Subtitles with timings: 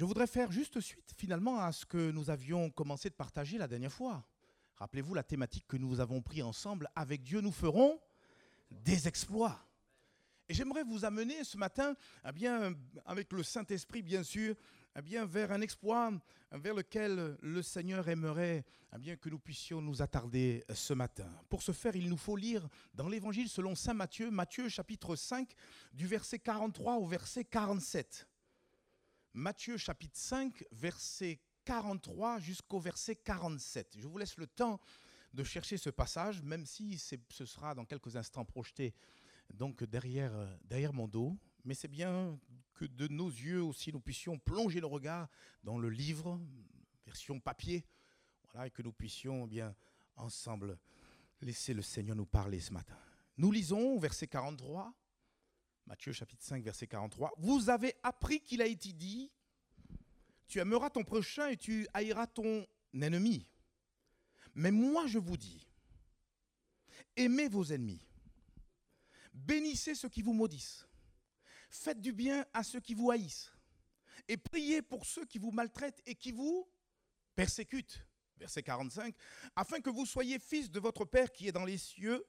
[0.00, 3.68] Je voudrais faire juste suite finalement à ce que nous avions commencé de partager la
[3.68, 4.26] dernière fois.
[4.76, 6.88] Rappelez-vous la thématique que nous avons pris ensemble.
[6.96, 8.00] Avec Dieu, nous ferons
[8.70, 9.62] des exploits.
[10.48, 12.48] Et j'aimerais vous amener ce matin, eh
[13.04, 14.56] avec le Saint-Esprit bien sûr,
[14.96, 16.10] eh bien, vers un exploit
[16.50, 18.64] vers lequel le Seigneur aimerait
[18.94, 21.30] eh bien, que nous puissions nous attarder ce matin.
[21.50, 25.52] Pour ce faire, il nous faut lire dans l'Évangile selon Saint Matthieu, Matthieu chapitre 5,
[25.92, 28.29] du verset 43 au verset 47.
[29.32, 33.96] Matthieu chapitre 5, verset 43 jusqu'au verset 47.
[33.96, 34.80] Je vous laisse le temps
[35.32, 38.92] de chercher ce passage, même si ce sera dans quelques instants projeté
[39.54, 40.32] donc derrière,
[40.64, 41.36] derrière mon dos.
[41.64, 42.40] Mais c'est bien
[42.74, 45.28] que de nos yeux aussi nous puissions plonger le regard
[45.62, 46.40] dans le livre,
[47.06, 47.84] version papier,
[48.50, 49.76] voilà, et que nous puissions bien
[50.16, 50.76] ensemble
[51.40, 52.98] laisser le Seigneur nous parler ce matin.
[53.36, 54.92] Nous lisons verset 43,
[55.90, 57.32] Matthieu chapitre 5, verset 43.
[57.38, 59.28] Vous avez appris qu'il a été dit,
[60.46, 63.44] tu aimeras ton prochain et tu haïras ton ennemi.
[64.54, 65.66] Mais moi je vous dis,
[67.16, 68.06] aimez vos ennemis,
[69.34, 70.86] bénissez ceux qui vous maudissent
[71.70, 73.52] Faites du bien à ceux qui vous haïssent.
[74.28, 76.68] Et priez pour ceux qui vous maltraitent et qui vous
[77.34, 78.06] persécutent.
[78.36, 79.12] Verset 45.
[79.56, 82.24] Afin que vous soyez fils de votre Père qui est dans les cieux,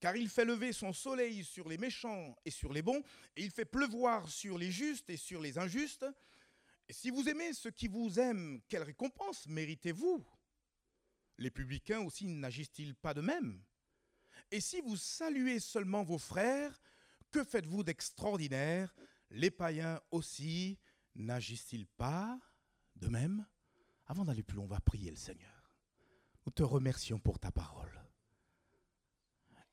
[0.00, 3.02] car il fait lever son soleil sur les méchants et sur les bons,
[3.36, 6.06] et il fait pleuvoir sur les justes et sur les injustes.
[6.88, 10.24] Et si vous aimez ceux qui vous aiment, quelle récompense méritez-vous?
[11.38, 13.62] Les publicains aussi n'agissent-ils pas de même?
[14.50, 16.80] Et si vous saluez seulement vos frères,
[17.30, 18.94] que faites-vous d'extraordinaire?
[19.30, 20.78] Les païens aussi
[21.14, 22.40] n'agissent-ils pas
[22.96, 23.46] de même?
[24.06, 25.76] Avant d'aller plus loin, on va prier le Seigneur.
[26.46, 27.97] Nous te remercions pour ta parole.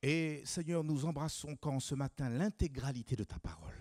[0.08, 3.74] Et Seigneur, nous embrassons quand ce matin l'intégralité de ta parole.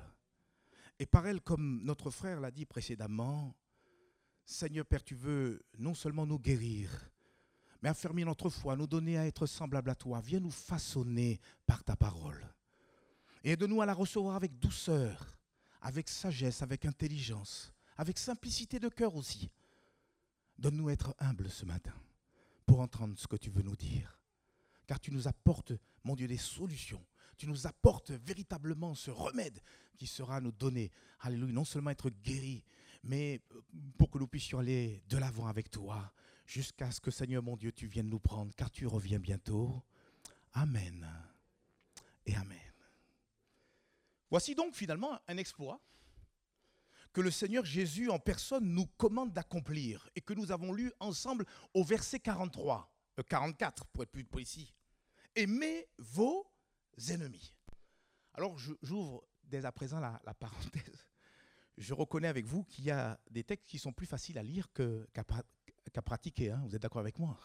[0.99, 3.55] Et par elle, comme notre frère l'a dit précédemment,
[4.47, 7.11] Seigneur Père, tu veux non seulement nous guérir,
[7.83, 10.23] mais affermir notre foi, nous donner à être semblables à toi.
[10.23, 12.43] Viens nous façonner par ta parole.
[13.43, 15.37] Et aide-nous à la recevoir avec douceur,
[15.83, 19.51] avec sagesse, avec intelligence, avec simplicité de cœur aussi.
[20.57, 21.93] Donne-nous être humbles ce matin
[22.65, 24.24] pour entendre ce que tu veux nous dire.
[24.87, 25.73] Car tu nous apportes,
[26.05, 27.05] mon Dieu, des solutions.
[27.37, 29.61] Tu nous apportes véritablement ce remède
[29.97, 30.91] qui sera nous donner.
[31.21, 31.53] Alléluia.
[31.53, 32.65] Non seulement être guéris,
[33.03, 33.41] mais
[33.99, 36.13] pour que nous puissions aller de l'avant avec toi
[36.47, 39.83] jusqu'à ce que, Seigneur mon Dieu, tu viennes nous prendre, car tu reviens bientôt.
[40.53, 41.07] Amen
[42.27, 42.59] et Amen.
[44.31, 45.81] Voici donc finalement un exploit
[47.13, 51.47] que le Seigneur Jésus en personne nous commande d'accomplir et que nous avons lu ensemble
[51.73, 54.75] au verset 43, 44 euh, pour être plus précis.
[55.35, 56.47] Aimez vos
[57.09, 57.55] ennemis.
[58.35, 61.07] Alors j'ouvre dès à présent la, parenthèse.
[61.77, 64.69] Je reconnais avec vous qu'il y a des textes qui sont plus faciles à lire
[64.73, 66.51] qu'à pratiquer.
[66.51, 66.63] Hein.
[66.67, 67.39] Vous êtes d'accord avec moi?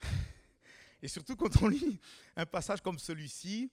[1.02, 2.00] Et surtout quand on lit
[2.36, 3.70] un passage comme celui-ci,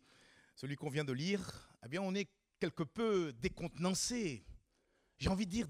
[0.55, 4.45] celui qu'on vient de lire, eh bien, on est quelque peu décontenancé.
[5.17, 5.67] J'ai envie de dire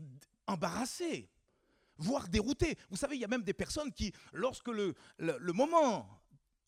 [0.48, 1.30] embarrassé,
[2.02, 2.78] voire dérouté.
[2.90, 4.96] Vous savez, il y a même des personnes qui, lorsque le,
[5.54, 6.22] moment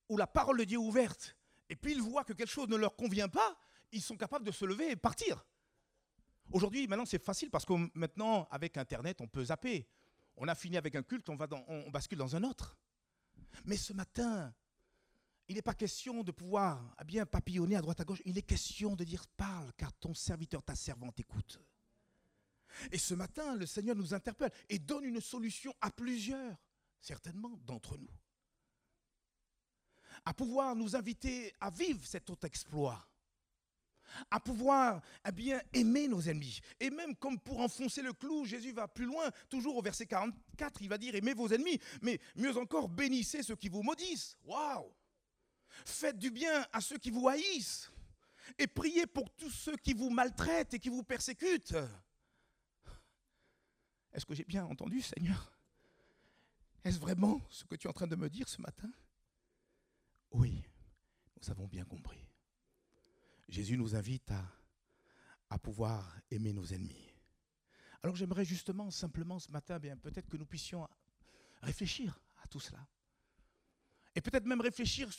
[0.09, 1.35] où la parole de Dieu est ouverte,
[1.69, 3.57] et puis ils voient que quelque chose ne leur convient pas,
[3.91, 5.45] ils sont capables de se lever et partir.
[6.51, 9.88] Aujourd'hui, maintenant, c'est facile parce que maintenant, avec Internet, on peut zapper.
[10.35, 12.77] On a fini avec un culte, on, va dans, bascule dans un autre.
[13.65, 14.53] Mais ce matin,
[15.47, 18.21] il n'est pas question de pouvoir eh papillonner à droite à gauche.
[18.25, 21.59] Il est question de dire parle, car ton serviteur, ta servante écoute.
[22.91, 26.56] Et ce matin, le Seigneur nous interpelle et donne une solution à plusieurs,
[27.01, 28.09] certainement d'entre nous,
[30.25, 33.07] à pouvoir nous inviter à vivre cet autre exploit,
[34.30, 36.59] à pouvoir eh bien aimer nos ennemis.
[36.80, 40.81] Et même comme pour enfoncer le clou, Jésus va plus loin, toujours au verset 44,
[40.81, 44.38] il va dire aimez vos ennemis, mais mieux encore bénissez ceux qui vous maudissent.
[44.45, 44.94] Waouh
[45.86, 47.92] Faites du bien à ceux qui vous haïssent.
[48.57, 51.75] Et priez pour tous ceux qui vous maltraitent et qui vous persécutent.
[54.13, 55.51] Est-ce que j'ai bien entendu, Seigneur?
[56.83, 58.89] Est-ce vraiment ce que tu es en train de me dire ce matin?
[60.31, 60.63] Oui,
[61.42, 62.27] nous avons bien compris.
[63.48, 64.31] Jésus nous invite
[65.50, 67.13] à, pouvoir aimer nos ennemis.
[68.01, 70.89] Alors j'aimerais justement, simplement ce matin, bien peut-être que nous puissions
[71.62, 72.80] réfléchir à tout cela.
[74.16, 75.09] Et peut-être même réfléchir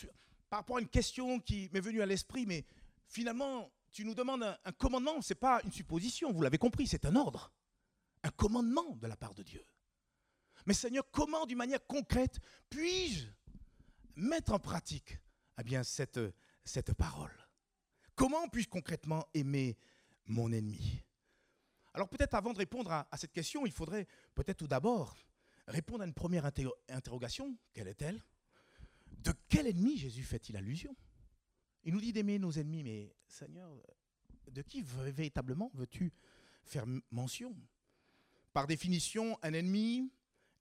[0.51, 2.67] par rapport à une question qui m'est venue à l'esprit, mais
[3.07, 7.07] finalement, tu nous demandes un, commandement, ce n'est pas une supposition, vous l'avez compris, c'est
[7.07, 7.53] un ordre,
[8.25, 9.65] un commandement de la part de Dieu.
[10.67, 12.41] Mais Seigneur, comment d'une manière concrète
[12.71, 13.29] puis-je
[14.17, 15.19] mettre en pratique
[15.61, 16.21] eh bien, cette,
[16.65, 17.33] cette parole?
[18.17, 19.77] Comment puis-je concrètement aimer
[20.27, 21.03] mon ennemi?
[21.93, 25.17] Alors peut-être avant de répondre à, cette question, il faudrait peut-être tout d'abord
[25.69, 26.51] répondre à une première
[26.89, 27.57] interrogation.
[27.73, 28.25] Quelle est-elle?
[29.19, 30.97] De quel ennemi Jésus fait-il allusion?
[31.85, 33.71] Il nous dit d'aimer nos ennemis, mais Seigneur,
[34.51, 36.11] de qui véritablement veux-tu
[36.65, 37.55] faire mention?
[38.55, 40.11] Par définition, un ennemi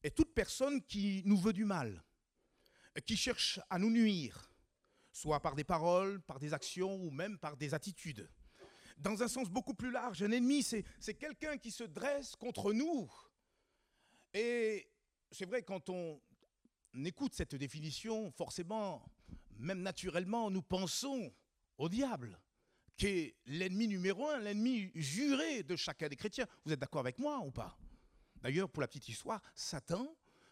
[0.03, 2.03] est toute personne qui nous veut du mal,
[3.05, 4.51] qui cherche à nous nuire,
[5.13, 8.29] soit par des paroles, par des actions ou même par des attitudes
[8.97, 10.23] dans un sens beaucoup plus large.
[10.23, 13.09] Un ennemi, c'est quelqu'un qui se dresse contre nous.
[14.33, 14.89] Et
[15.31, 16.21] c'est vrai, quand on
[17.05, 19.05] écoute cette définition, forcément,
[19.57, 21.33] même naturellement, nous pensons
[21.77, 22.39] au diable,
[22.97, 26.47] qui est l'ennemi numéro un, l'ennemi juré de chacun des chrétiens.
[26.65, 27.77] Vous êtes d'accord avec moi ou pas?
[28.43, 30.05] D'ailleurs, pour la petite histoire, Satan,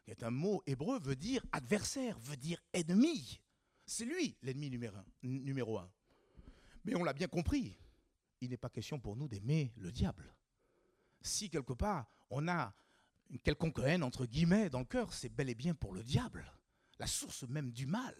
[0.03, 3.41] qui est un mot hébreu, veut dire adversaire, veut dire ennemi.
[3.85, 4.69] C'est lui l'ennemi
[5.21, 5.91] numéro un.
[6.85, 7.77] Mais on l'a bien compris,
[8.39, 10.33] il n'est pas question pour nous d'aimer le diable.
[11.21, 12.73] Si quelque part on a
[13.29, 16.49] une quelconque haine entre guillemets dans le cœur, c'est bel et bien pour le diable,
[16.97, 18.15] la source même du mal.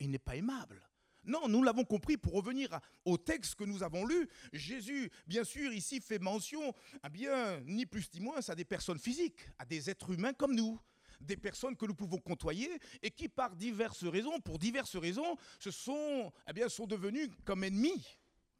[0.00, 0.82] Il n'est pas aimable.
[1.26, 4.28] Non, nous l'avons compris pour revenir au texte que nous avons lu.
[4.52, 8.98] Jésus, bien sûr, ici fait mention, à bien, ni plus ni moins, à des personnes
[8.98, 10.80] physiques, à des êtres humains comme nous,
[11.20, 12.70] des personnes que nous pouvons côtoyer
[13.02, 17.64] et qui, par diverses raisons, pour diverses raisons, se sont, eh bien, sont devenus comme
[17.64, 18.04] ennemis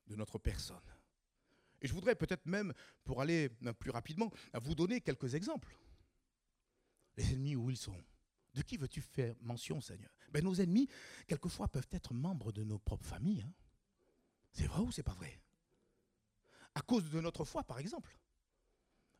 [0.06, 0.76] de notre personne.
[1.80, 2.72] Et je voudrais peut-être même,
[3.04, 5.76] pour aller plus rapidement, vous donner quelques exemples.
[7.16, 8.02] Les ennemis, où ils sont?
[8.54, 10.10] De qui veux-tu faire mention, Seigneur?
[10.34, 10.88] Ben, Nos ennemis,
[11.28, 13.42] quelquefois, peuvent être membres de nos propres familles.
[13.42, 13.52] Hein.
[14.52, 15.40] C'est vrai ou c'est pas vrai?
[16.74, 18.18] À cause de notre foi, par exemple.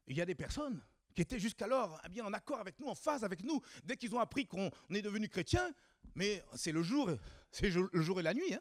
[0.09, 0.83] Il y a des personnes
[1.15, 4.15] qui étaient jusqu'alors eh bien en accord avec nous, en phase avec nous, dès qu'ils
[4.17, 5.73] ont appris qu'on est devenu chrétien,
[6.17, 7.09] mais c'est le jour,
[7.53, 8.53] c'est le jour et la nuit.
[8.53, 8.61] Hein.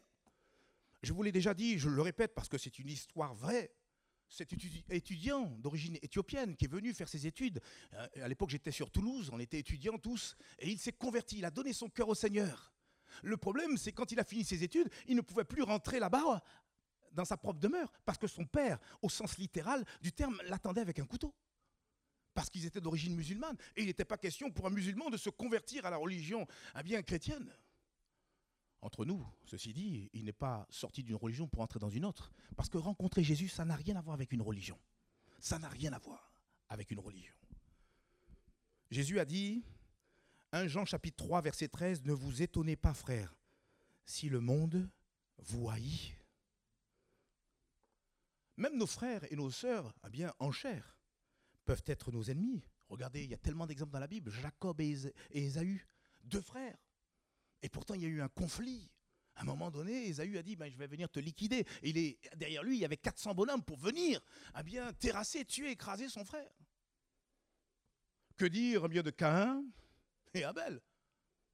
[1.02, 3.74] Je vous l'ai déjà dit, je le répète parce que c'est une histoire vraie
[4.28, 4.52] cet
[4.90, 7.60] étudiant d'origine éthiopienne qui est venu faire ses études.
[7.94, 11.44] Euh, à l'époque, j'étais sur Toulouse, on était étudiants tous, et il s'est converti, il
[11.44, 12.72] a donné son cœur au Seigneur.
[13.22, 16.42] Le problème, c'est quand il a fini ses études, il ne pouvait plus rentrer là-bas
[17.12, 20.98] dans sa propre demeure, parce que son père, au sens littéral du terme, l'attendait avec
[20.98, 21.32] un couteau.
[22.34, 23.56] Parce qu'ils étaient d'origine musulmane.
[23.76, 26.82] Et il n'était pas question pour un musulman de se convertir à la religion eh
[26.82, 27.48] bien chrétienne.
[28.84, 32.30] Entre nous, ceci dit, il n'est pas sorti d'une religion pour entrer dans une autre.
[32.54, 34.78] Parce que rencontrer Jésus, ça n'a rien à voir avec une religion.
[35.40, 36.34] Ça n'a rien à voir
[36.68, 37.34] avec une religion.
[38.90, 39.64] Jésus a dit,
[40.52, 43.34] 1 Jean chapitre 3, verset 13, Ne vous étonnez pas, frères,
[44.04, 44.86] si le monde
[45.38, 46.12] vous haït.
[48.58, 50.98] Même nos frères et nos sœurs, eh bien, en chair,
[51.64, 52.62] peuvent être nos ennemis.
[52.90, 54.30] Regardez, il y a tellement d'exemples dans la Bible.
[54.30, 54.94] Jacob et
[55.30, 55.86] Ésaü,
[56.22, 56.76] deux frères.
[57.64, 58.90] Et pourtant, il y a eu un conflit.
[59.36, 61.64] À un moment donné, Esaü a dit ben, Je vais venir te liquider.
[61.82, 64.20] Et il derrière lui, il y avait 400 bonhommes pour venir
[64.60, 66.52] eh bien, terrasser, tuer, écraser son frère.
[68.36, 69.64] Que dire eh bien, de Caïn
[70.34, 70.78] et Abel?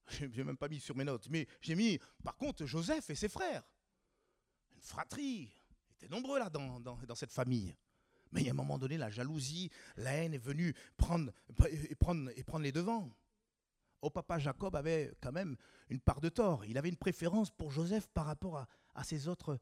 [0.09, 3.15] Je n'ai même pas mis sur mes notes, mais j'ai mis par contre Joseph et
[3.15, 3.63] ses frères.
[4.75, 5.55] Une fratrie.
[5.91, 7.77] Ils étaient nombreux là dans, dans, cette famille.
[8.33, 11.33] Mais à un moment donné, la jalousie, la haine est venue prendre,
[12.01, 13.15] prendre, et prendre les devants
[14.03, 15.57] au papa Jacob avait quand même
[15.89, 16.65] une part de tort.
[16.65, 19.59] Il avait une préférence pour Joseph par rapport à, ses, autres,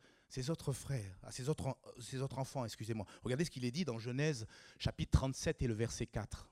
[0.72, 3.06] frères, à ses autres, ses autres enfants, excusez-moi.
[3.22, 4.46] Regardez ce qu'il est dit dans Genèse
[4.78, 6.50] chapitre 37 et le verset 4.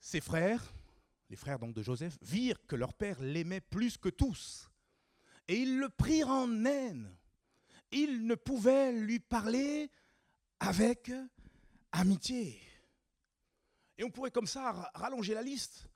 [0.00, 0.72] Ses frères,
[1.28, 4.70] les frères donc de Joseph, virent que leur père l'aimait plus que tous.
[5.48, 7.14] Et ils le prirent en haine.
[7.90, 9.90] Ils ne pouvaient lui parler
[10.60, 11.10] avec
[11.92, 12.60] amitié.
[13.96, 15.87] Et on pourrait comme ça rallonger la liste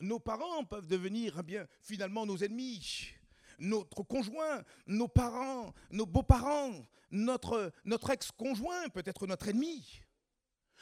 [0.00, 3.10] nos parents peuvent devenir eh bien finalement nos ennemis.
[3.58, 10.00] Notre conjoint, nos parents, nos beaux-parents, notre, notre ex-conjoint peut être notre ennemi.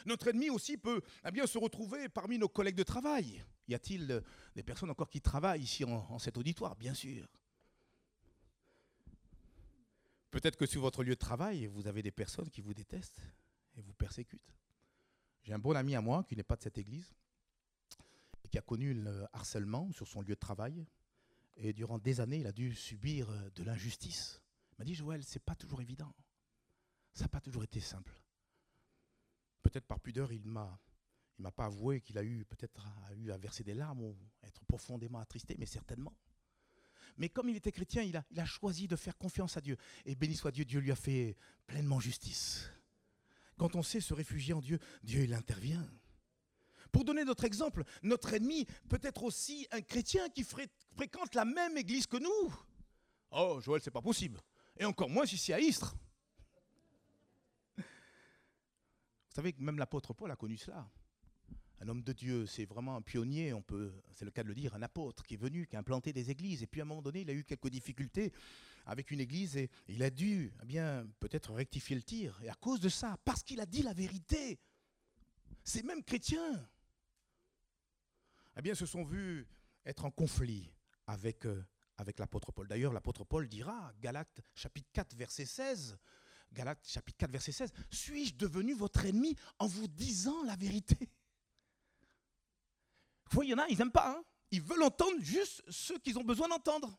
[0.07, 3.45] Notre ennemi aussi peut eh bien, se retrouver parmi nos collègues de travail.
[3.69, 4.23] Y a-t-il
[4.57, 6.75] des personnes encore qui travaillent ici en, en cet auditoire?
[6.77, 7.27] Bien sûr.
[10.31, 13.21] Peut-être que sur votre lieu de travail, vous avez des personnes qui vous détestent
[13.77, 14.57] et vous persécutent.
[15.43, 17.15] J'ai un bon ami à moi qui n'est pas de cette église,
[18.53, 20.87] qui a connu le harcèlement sur son lieu de travail.
[21.57, 24.43] Et durant des années, il a dû subir euh, de l'injustice.
[24.73, 26.15] Il m'a dit, Joël, c'est pas toujours évident.
[27.15, 28.13] Ça n'a pas toujours été simple.
[29.63, 30.79] Peut-être par pudeur, il m'a,
[31.39, 35.19] m'a pas avoué qu'il a eu peut-être eu à verser des larmes ou être profondément
[35.19, 36.15] attristé, mais certainement.
[37.17, 39.79] Mais comme il était chrétien, il a, il a choisi de faire confiance à Dieu.
[40.05, 42.71] Et béni soit Dieu, Dieu lui a fait pleinement justice.
[43.57, 45.89] Quand on sait se réfugier en Dieu, Dieu il intervient.
[46.93, 51.77] Pour donner notre exemple, notre ennemi peut être aussi un chrétien qui fréquente la même
[51.79, 52.55] église que nous.
[53.31, 54.39] Oh, Joël, c'est pas possible.
[54.79, 55.97] Et encore moins si c'est à Istres.
[57.79, 57.85] Vous
[59.35, 60.87] savez que même l'apôtre Paul a connu cela.
[61.81, 64.55] Un homme de Dieu, c'est vraiment un pionnier, on peut, c'est le cas de le
[64.55, 66.63] dire, un apôtre qui est venu, qui a implanté des églises.
[66.63, 68.33] Et puis à un moment donné, il a eu quelques difficultés
[68.87, 72.39] avec une église et il a dû, eh bien, peut-être rectifier le tir.
[72.45, 74.61] Et à cause de ça, parce qu'il a dit la vérité,
[75.65, 76.69] ces mêmes chrétiens,
[78.57, 79.47] eh bien, se sont vus
[79.85, 80.73] être en conflit
[81.07, 81.65] avec, euh,
[81.97, 82.69] avec l'apôtre Paul.
[82.69, 85.99] D'ailleurs, l'apôtre Paul dira, Galates chapitre 4, verset 16,
[86.53, 90.97] Galates chapitre 4, verset 16, suis-je devenu votre ennemi en vous disant la vérité?
[93.31, 94.11] Vous voyez, il y en a, ils n'aiment pas.
[94.11, 94.23] Hein.
[94.51, 96.99] ils veulent entendre juste ce qu'ils ont besoin d'entendre.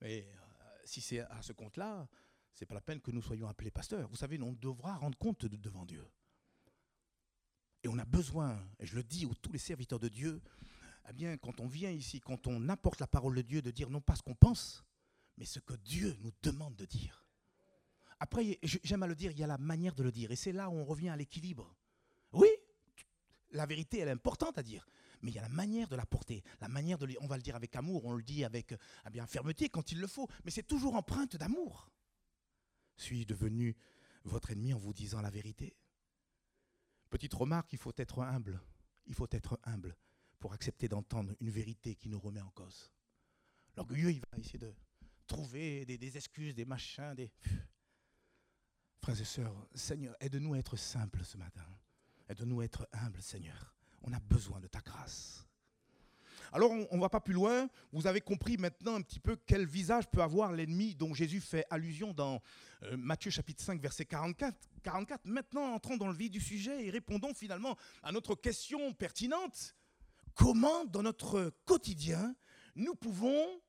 [0.00, 2.08] Mais euh, si c'est à ce compte-là,
[2.52, 4.08] c'est pas la peine que nous soyons appelés pasteurs.
[4.08, 6.04] Vous savez, on devra rendre compte devant Dieu.
[7.84, 10.40] Et on a besoin, et je le dis à tous les serviteurs de Dieu,
[11.08, 13.90] eh bien, quand on vient ici, quand on apporte la parole de Dieu, de dire
[13.90, 14.82] non pas ce qu'on pense,
[15.36, 17.26] mais ce que Dieu nous demande de dire.
[18.20, 20.30] Après, j'aime à le dire, il y a la manière de le dire.
[20.30, 21.76] Et c'est là où on revient à l'équilibre.
[22.32, 22.48] Oui,
[23.50, 24.86] la vérité, elle est importante à dire.
[25.20, 27.42] Mais il y a la manière de la porter, la manière de, on va le
[27.42, 28.74] dire avec amour, on le dit avec
[29.06, 31.90] eh bien, fermeté quand il le faut, mais c'est toujours empreinte d'amour.
[32.96, 33.76] Suis-je devenu
[34.24, 35.76] votre ennemi en vous disant la vérité?
[37.14, 38.60] Petite remarque, il faut être humble.
[39.06, 39.96] Il faut être humble
[40.40, 42.90] pour accepter d'entendre une vérité qui nous remet en cause.
[43.76, 44.74] L'orgueilleux, il va essayer de
[45.28, 47.30] trouver des, excuses, des machins, des...
[49.00, 51.64] Frères et sœurs, Seigneur, aide-nous à être simples ce matin.
[52.28, 53.72] Aide-nous à être humbles, Seigneur.
[54.02, 55.46] On a besoin de ta grâce.
[56.52, 57.68] Alors, on ne va pas plus loin.
[57.92, 61.64] Vous avez compris maintenant un petit peu quel visage peut avoir l'ennemi dont Jésus fait
[61.70, 62.40] allusion dans
[62.84, 64.56] euh, Matthieu chapitre 5, verset 44.
[64.82, 65.24] 44.
[65.24, 69.74] Maintenant, entrons dans le vif du sujet et répondons finalement à notre question pertinente.
[70.34, 72.34] Comment, dans notre quotidien,
[72.74, 73.60] nous pouvons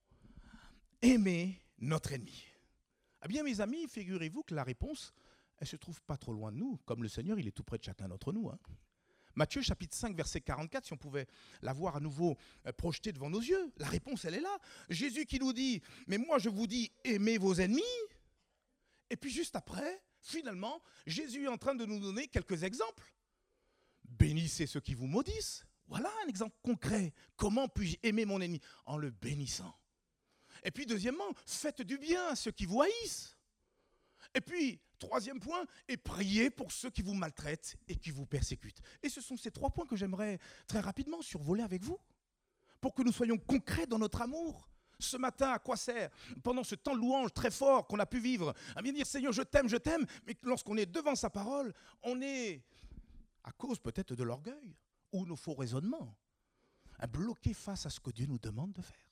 [1.01, 2.43] aimer notre ennemi?
[3.23, 5.13] Eh bien, mes amis, figurez-vous que la réponse,
[5.57, 7.77] elle se trouve pas trop loin de nous, comme le Seigneur, il est tout près
[7.77, 8.49] de chacun d'entre nous.
[8.49, 8.59] Hein.
[9.35, 11.27] Matthieu chapitre 5 verset 44, si on pouvait
[11.61, 14.57] la voir à nouveau euh, projetée devant nos yeux, la réponse elle est là.
[14.89, 17.83] Jésus qui nous dit, mais moi je vous dis, aimez vos ennemis.
[19.09, 23.13] Et puis juste après, finalement, Jésus est en train de nous donner quelques exemples.
[24.05, 25.65] Bénissez ceux qui vous maudissent.
[25.87, 27.13] Voilà un exemple concret.
[27.35, 28.61] Comment puis-je aimer mon ennemi?
[28.85, 29.75] En le bénissant.
[30.63, 33.34] Et puis deuxièmement, faites du bien à ceux qui vous haïssent.
[34.35, 38.81] Et puis, troisième point, et priez pour ceux qui vous maltraitent et qui vous persécutent.
[39.01, 41.97] Et ce sont ces trois points que j'aimerais très rapidement survoler avec vous,
[42.81, 44.69] pour que nous soyons concrets dans notre amour.
[44.99, 46.09] Ce matin, à quoi sert,
[46.43, 49.33] pendant ce temps de louange très fort qu'on a pu vivre, à bien dire Seigneur,
[49.33, 51.73] je t'aime, je t'aime, mais lorsqu'on est devant sa parole,
[52.03, 52.63] on est,
[53.43, 54.75] à cause peut-être de l'orgueil
[55.11, 56.15] ou nos faux raisonnements,
[57.07, 59.04] bloqué face à ce que Dieu nous demande de faire.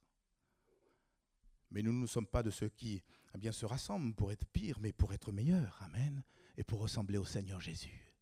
[1.73, 3.03] Mais nous ne sommes pas de ceux qui
[3.35, 5.79] eh bien, se rassemblent pour être pires, mais pour être meilleurs.
[5.81, 6.23] Amen.
[6.55, 8.13] Et pour ressembler au Seigneur Jésus.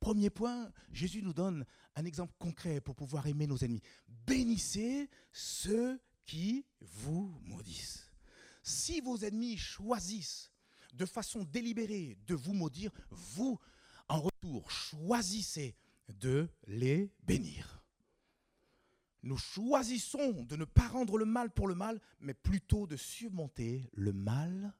[0.00, 3.82] Premier point, Jésus nous donne un exemple concret pour pouvoir aimer nos ennemis.
[4.26, 8.10] Bénissez ceux qui vous maudissent.
[8.62, 10.50] Si vos ennemis choisissent
[10.94, 13.58] de façon délibérée de vous maudire, vous,
[14.08, 15.76] en retour, choisissez
[16.08, 17.79] de les bénir
[19.22, 23.90] nous choisissons de ne pas rendre le mal pour le mal, mais plutôt de surmonter
[23.94, 24.74] le mal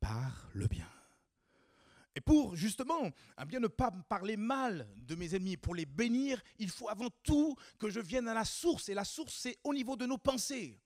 [0.00, 0.88] par le bien.
[2.14, 3.10] Et pour justement
[3.46, 7.54] bien ne pas parler mal de mes ennemis, pour les bénir, il faut avant tout
[7.78, 8.88] que je vienne à la source.
[8.88, 10.80] Et la source, c'est au niveau de nos pensées.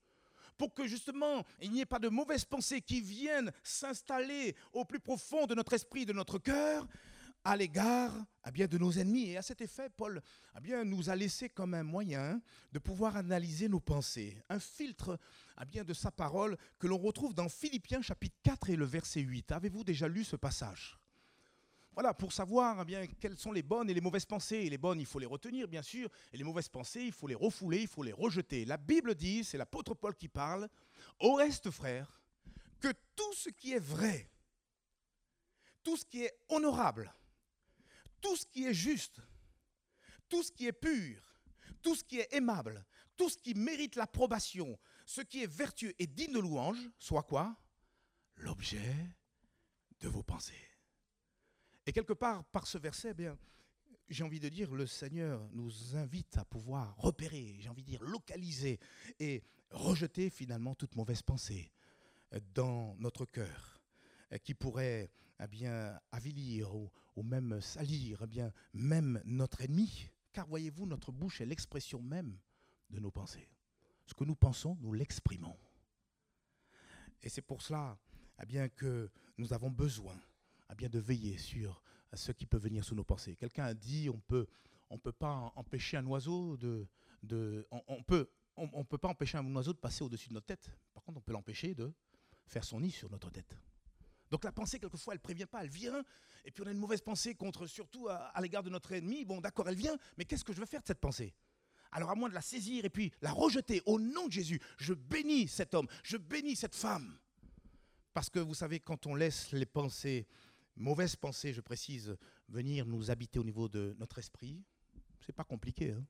[0.57, 4.99] Pour que justement il n'y ait pas de mauvaises pensées qui viennent s'installer au plus
[4.99, 6.85] profond de notre esprit, de notre cœur,
[7.43, 8.13] à l'égard
[8.47, 9.29] eh bien, de nos ennemis.
[9.29, 10.21] Et à cet effet, Paul
[10.57, 15.17] eh bien, nous a laissé comme un moyen de pouvoir analyser nos pensées, un filtre
[15.61, 19.21] eh bien, de sa parole que l'on retrouve dans Philippiens chapitre 4 et le verset
[19.21, 19.51] 8.
[19.51, 20.97] Avez-vous déjà lu ce passage?
[21.93, 24.57] Voilà, pour savoir bien, quelles sont les bonnes et les mauvaises pensées.
[24.57, 27.27] Et les bonnes, il faut les retenir, bien sûr, et les mauvaises pensées, il faut
[27.27, 28.63] les refouler, il faut les rejeter.
[28.65, 30.69] La Bible dit, c'est l'apôtre Paul qui parle,
[31.19, 32.21] au reste, frère,
[32.79, 34.29] que tout ce qui est vrai,
[35.83, 37.13] tout ce qui est honorable,
[38.21, 39.19] tout ce qui est juste,
[40.29, 41.21] tout ce qui est pur,
[41.81, 42.85] tout ce qui est aimable,
[43.17, 47.55] tout ce qui mérite l'approbation, ce qui est vertueux et digne de louange, soit quoi?
[48.37, 48.95] L'objet
[49.99, 50.67] de vos pensées.
[51.85, 53.37] Et quelque part, par ce verset, eh bien,
[54.09, 58.03] j'ai envie de dire, le Seigneur nous invite à pouvoir repérer, j'ai envie de dire,
[58.03, 58.79] localiser
[59.19, 61.71] et rejeter finalement toute mauvaise pensée
[62.53, 63.70] dans notre cœur
[64.39, 65.09] qui pourrait
[65.43, 66.91] eh bien, avilir ou,
[67.23, 70.09] même salir eh bien, même notre ennemi.
[70.31, 72.37] Car voyez-vous, notre bouche est l'expression même
[72.89, 73.49] de nos pensées.
[74.05, 75.57] Ce que nous pensons, nous l'exprimons.
[77.21, 77.97] Et c'est pour cela
[78.41, 80.17] eh bien, que nous avons besoin
[80.75, 81.81] bien, de veiller sur
[82.13, 83.35] ce qui peut venir sous nos pensées.
[83.35, 84.47] Quelqu'un a dit on peut,
[84.89, 86.87] on peut pas empêcher un oiseau de,
[87.23, 90.71] de on, peut, on, peut pas empêcher un oiseau de passer au-dessus de notre tête.
[90.93, 91.93] Par contre, on peut l'empêcher de
[92.45, 93.57] faire son nid sur notre tête.
[94.31, 96.03] Donc la pensée, quelquefois, elle ne prévient pas, elle vient,
[96.45, 99.25] et puis on a une mauvaise pensée contre, surtout à, l'égard de notre ennemi.
[99.25, 101.33] Bon, d'accord, elle vient, mais qu'est-ce que je veux faire de cette pensée?
[101.91, 104.93] Alors à moins de la saisir et puis la rejeter au nom de Jésus, je
[104.93, 107.19] bénis cet homme, je bénis cette femme.
[108.13, 110.25] Parce que vous savez, quand on laisse les pensées,
[110.77, 112.15] mauvaises pensées, je précise,
[112.47, 114.63] venir nous habiter au niveau de notre esprit,
[115.19, 115.91] c'est pas compliqué.
[115.91, 116.05] Hein.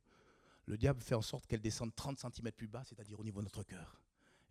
[0.67, 3.45] le diable fait en sorte qu'elles descendent 30 cm plus bas, c'est-à-dire au niveau de
[3.45, 3.99] notre cœur.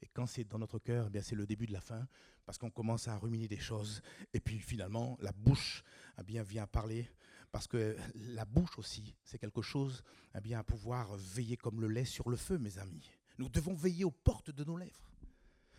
[0.02, 2.06] Et quand c'est dans notre cœur, eh c'est le début de la fin,
[2.44, 4.02] parce qu'on commence à ruminer des choses.
[4.32, 5.84] Et puis finalement, la bouche
[6.18, 7.08] eh bien, vient parler
[7.52, 10.04] parce que la bouche aussi, c'est quelque chose
[10.36, 13.10] eh bien, à pouvoir veiller comme le lait sur le feu, mes amis.
[13.38, 15.10] Nous devons veiller aux portes de nos lèvres.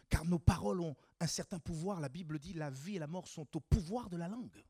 [0.10, 2.01] Car nos paroles ont un certain pouvoir.
[2.01, 4.63] La Bible dit la vie et la mort sont au pouvoir de la langue.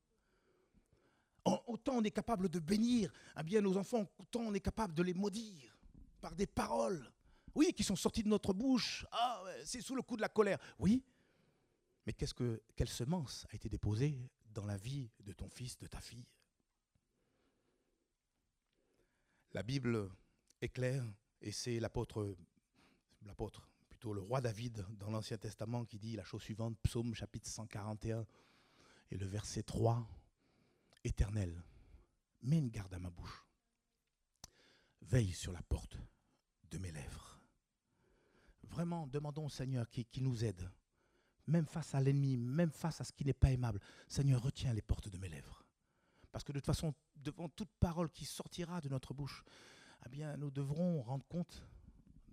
[1.44, 3.12] Autant on est capable de bénir
[3.44, 5.76] bien, nos enfants, autant on est capable de les maudire
[6.20, 7.12] par des paroles.
[7.56, 9.06] Oui, qui sont sorties de notre bouche.
[9.12, 10.60] Ah, c'est sous le coup de la colère.
[10.80, 11.04] Oui,
[12.06, 14.18] mais qu'est-ce que, quelle semence a été déposée
[14.54, 16.26] dans la vie de ton fils, de ta fille?
[19.54, 20.10] La Bible
[20.62, 21.06] est claire
[21.42, 22.36] et c'est l'apôtre,
[23.24, 27.50] l'apôtre, plutôt le roi David dans l'Ancien Testament qui dit la chose suivante, Psaume chapitre
[27.50, 28.26] 141
[29.12, 30.08] et le verset 3,
[31.04, 31.62] Éternel,
[32.42, 33.46] mets une garde à ma bouche,
[35.02, 35.98] veille sur la porte
[36.70, 37.31] de mes lèvres.
[38.72, 40.72] Vraiment, demandons au Seigneur qui, nous aide,
[41.46, 43.82] même face à l'ennemi, même face à ce qui n'est pas aimable.
[44.08, 45.66] Seigneur, retiens les portes de mes lèvres.
[46.32, 49.44] Parce que de toute façon, devant toute parole qui sortira de notre bouche,
[50.06, 51.68] eh bien, nous devrons rendre compte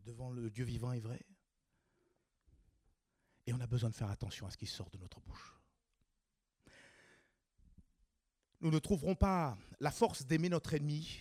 [0.04, 1.26] devant le Dieu vivant et vrai.
[3.46, 5.54] Et on a besoin de faire attention à ce qui sort de notre bouche.
[8.60, 11.18] Nous ne trouverons pas la force d'aimer notre ennemi,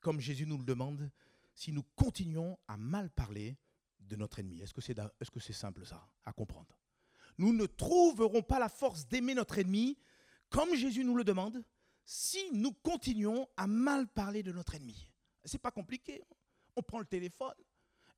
[0.00, 1.10] comme Jésus nous le demande,
[1.54, 3.58] si nous continuons à mal parler
[4.08, 4.60] de notre ennemi.
[4.60, 6.78] Est-ce que c'est est -ce c'est simple ça, à comprendre?
[7.38, 9.98] Nous ne trouverons pas la force d'aimer notre ennemi,
[10.48, 11.64] comme Jésus nous le demande,
[12.04, 15.08] si nous continuons à mal parler de notre ennemi.
[15.44, 16.22] C'est pas compliqué.
[16.76, 17.54] On prend le téléphone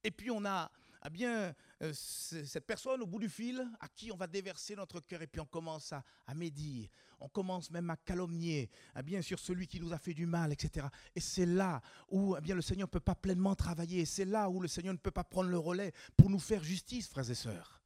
[0.02, 0.70] et puis on a
[1.06, 4.98] ah bien euh, cette personne au bout du fil à qui on va déverser notre
[4.98, 6.02] cœur et puis on commence à,
[6.34, 6.88] médire,
[7.20, 10.52] on commence même à calomnier ah bien sur celui qui nous a fait du mal,
[10.52, 10.84] etc.
[11.14, 14.50] Et c'est là où ah bien le Seigneur ne peut pas pleinement travailler, c'est là
[14.50, 17.36] où le Seigneur ne peut pas prendre le relais pour nous faire justice, frères et
[17.36, 17.80] sœurs.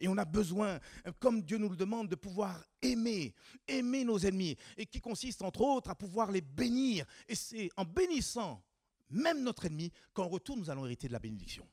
[0.00, 0.80] Et on a besoin,
[1.20, 3.32] comme Dieu nous le demande, de pouvoir aimer,
[3.68, 7.06] aimer nos ennemis, et qui consiste entre autres à pouvoir les bénir.
[7.28, 8.60] Et c'est en bénissant
[9.08, 11.64] même notre ennemi qu'en retour nous allons hériter de la bénédiction.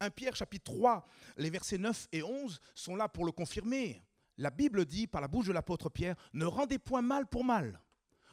[0.00, 1.06] 1 Pierre chapitre 3,
[1.36, 4.02] les versets 9 et 11 sont là pour le confirmer.
[4.36, 7.80] La Bible dit par la bouche de l'apôtre Pierre, ne rendez point mal pour mal,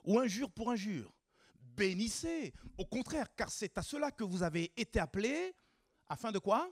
[0.03, 1.11] ou injure pour injure.
[1.59, 5.55] Bénissez, au contraire, car c'est à cela que vous avez été appelés,
[6.07, 6.71] afin de quoi?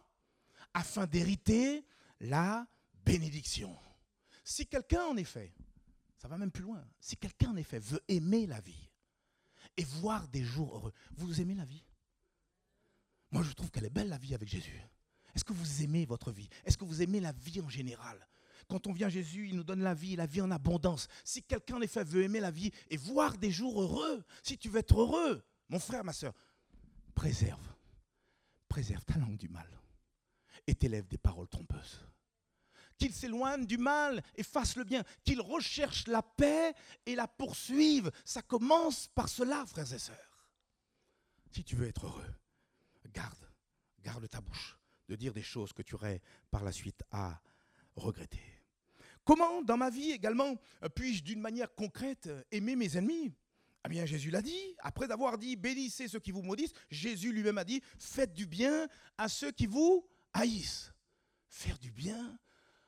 [0.73, 1.86] Afin d'hériter
[2.19, 2.67] la
[3.03, 3.75] bénédiction.
[4.43, 5.53] Si quelqu'un, en effet,
[6.17, 8.89] ça va même plus loin, si quelqu'un, en effet, veut aimer la vie
[9.75, 11.84] et voir des jours heureux, vous aimez la vie?
[13.34, 14.80] Moi, je trouve qu'elle est belle, la vie avec Jésus.
[15.34, 16.48] Est-ce que vous aimez votre vie?
[16.65, 18.28] Est-ce que vous aimez la vie en général?
[18.67, 21.08] Quand on vient à Jésus, il nous donne la vie, la vie en abondance.
[21.26, 24.69] Si quelqu'un, en effet, veut aimer la vie et voir des jours heureux, si tu
[24.69, 26.34] veux être heureux, mon frère, ma soeur,
[27.15, 27.65] préserve,
[28.69, 29.67] préserve ta langue du mal
[30.67, 32.06] et t'élève des paroles trompeuses
[33.00, 36.74] qu'il s'éloigne du mal et fasse le bien, qu'il recherche la paix
[37.08, 38.12] et la poursuive.
[38.24, 40.48] Ça commence par cela, frères et sœurs.
[41.52, 42.34] Si tu veux être heureux,
[43.13, 43.49] garde,
[44.02, 46.21] garde ta bouche de dire des choses que tu aurais
[46.52, 47.41] par la suite à
[47.95, 48.41] regretter.
[49.23, 50.56] Comment, dans ma vie également,
[50.95, 53.34] puis-je d'une manière concrète aimer mes ennemis?
[53.86, 54.76] Eh bien, Jésus l'a dit.
[54.80, 58.88] Après avoir dit bénissez ceux qui vous maudissent, Jésus lui-même a dit faites du bien
[59.17, 60.93] à ceux qui vous haïssent.
[61.47, 62.38] Faire du bien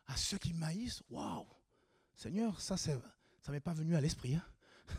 [0.07, 1.47] à ceux qui maïssent, waouh,
[2.15, 4.35] Seigneur, ça, ça ne m'est pas venu à l'esprit.
[4.35, 4.45] Hein.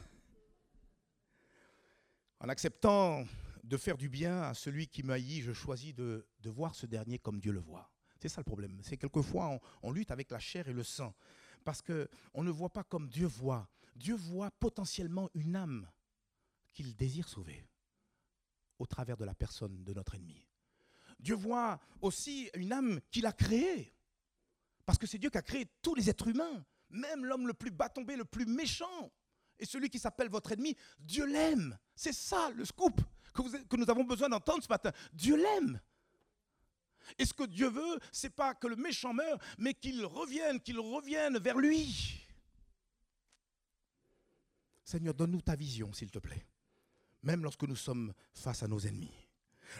[2.41, 3.25] En acceptant
[3.67, 7.41] de faire du bien à celui qui m'haït, je choisis de, voir ce dernier comme
[7.41, 7.91] Dieu le voit.
[8.21, 8.81] C'est ça le problème.
[8.83, 11.15] C'est quelquefois on, on, lutte avec la chair et le sang
[11.65, 13.69] parce qu'on ne voit pas comme Dieu voit.
[13.97, 15.91] Dieu voit potentiellement une âme
[16.73, 17.69] qu'il désire sauver
[18.79, 20.47] au travers de la personne de notre ennemi.
[21.19, 23.93] Dieu voit aussi une âme qu'il a créée
[24.85, 27.73] parce que c'est Dieu qui a créé tous les êtres humains, même l'homme le plus
[27.73, 29.11] bas tombé, le plus méchant.
[29.59, 31.77] Et celui qui s'appelle votre ennemi, Dieu l'aime.
[31.97, 33.01] C'est ça le scoop
[33.37, 34.93] que, nous avons besoin d'entendre ce matin.
[35.13, 35.81] Dieu l'aime.
[37.19, 40.81] Et ce que Dieu veut, c'est pas que le méchant meure, mais qu'il revienne, qu'il
[40.81, 42.21] revienne vers lui.
[44.85, 46.47] Seigneur, donne-nous ta vision, s'il te plaît.
[47.23, 49.13] Même lorsque nous sommes face à nos ennemis.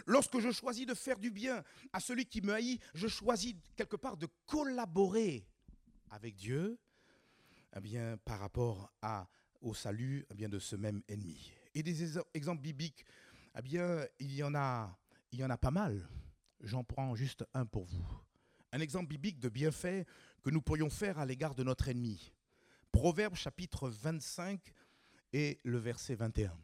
[0.05, 3.95] Lorsque je choisis de faire du bien à celui qui me haït, je choisis quelque
[3.95, 5.47] part de collaborer
[6.09, 6.77] avec Dieu
[7.75, 8.91] eh bien, par rapport
[9.61, 11.51] au salut eh de ce même ennemi.
[11.73, 13.05] Et des exemples bibliques,
[13.57, 14.97] eh bien, il, y en a,
[15.31, 16.07] il y en a pas mal.
[16.61, 18.05] J'en prends juste un pour vous.
[18.71, 20.05] Un exemple biblique de bienfait
[20.43, 22.33] que nous pourrions faire à l'égard de notre ennemi.
[22.91, 24.61] Proverbe chapitre 25
[25.33, 26.57] et le verset 21.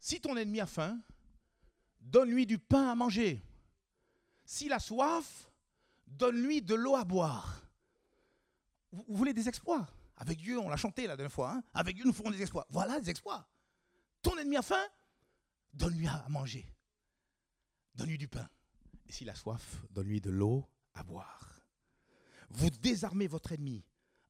[0.00, 1.00] Si ton ennemi a faim,
[2.00, 3.42] donne-lui du pain à manger.
[4.44, 5.50] S'il a soif,
[6.06, 7.62] donne-lui de l'eau à boire.
[8.92, 9.86] Vous, voulez des exploits?
[10.16, 11.52] Avec Dieu, on l'a chanté la dernière fois.
[11.52, 11.62] Hein.
[11.72, 12.66] Avec Dieu, nous ferons des exploits.
[12.70, 13.48] Voilà des exploits.
[14.24, 14.82] Ton ennemi a faim,
[15.74, 16.66] donne-lui à manger.
[17.94, 18.48] Donne-lui du pain.
[19.06, 21.60] Et s'il a soif, donne-lui de l'eau à boire.
[22.48, 23.84] Vous désarmez votre ennemi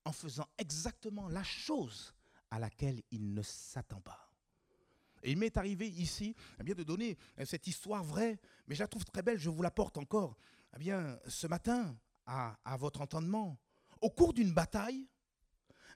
[0.04, 2.12] en faisant exactement la chose
[2.50, 4.32] à laquelle il ne s'attend pas.
[5.22, 8.82] Et il m'est arrivé ici eh bien, de donner euh, cette histoire vraie, mais je
[8.82, 10.36] la trouve très belle, je vous la porte encore
[10.74, 13.56] eh bien, ce matin à, à votre entendement.
[14.00, 15.08] Au cours d'une bataille,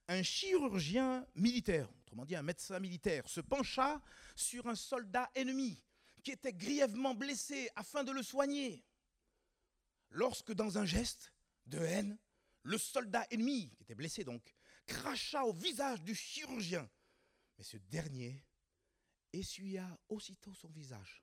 [0.09, 4.03] un chirurgien militaire, autrement dit un médecin militaire, se pencha
[4.35, 5.81] sur un soldat ennemi
[6.25, 8.85] qui était grièvement blessé afin de le soigner.
[10.11, 11.33] Lorsque dans un geste
[11.67, 12.19] de haine,
[12.63, 14.55] le soldat ennemi, qui était blessé donc,
[14.87, 16.89] cracha au visage du chirurgien.
[17.57, 18.43] Mais ce dernier
[19.33, 21.23] essuya aussitôt son visage,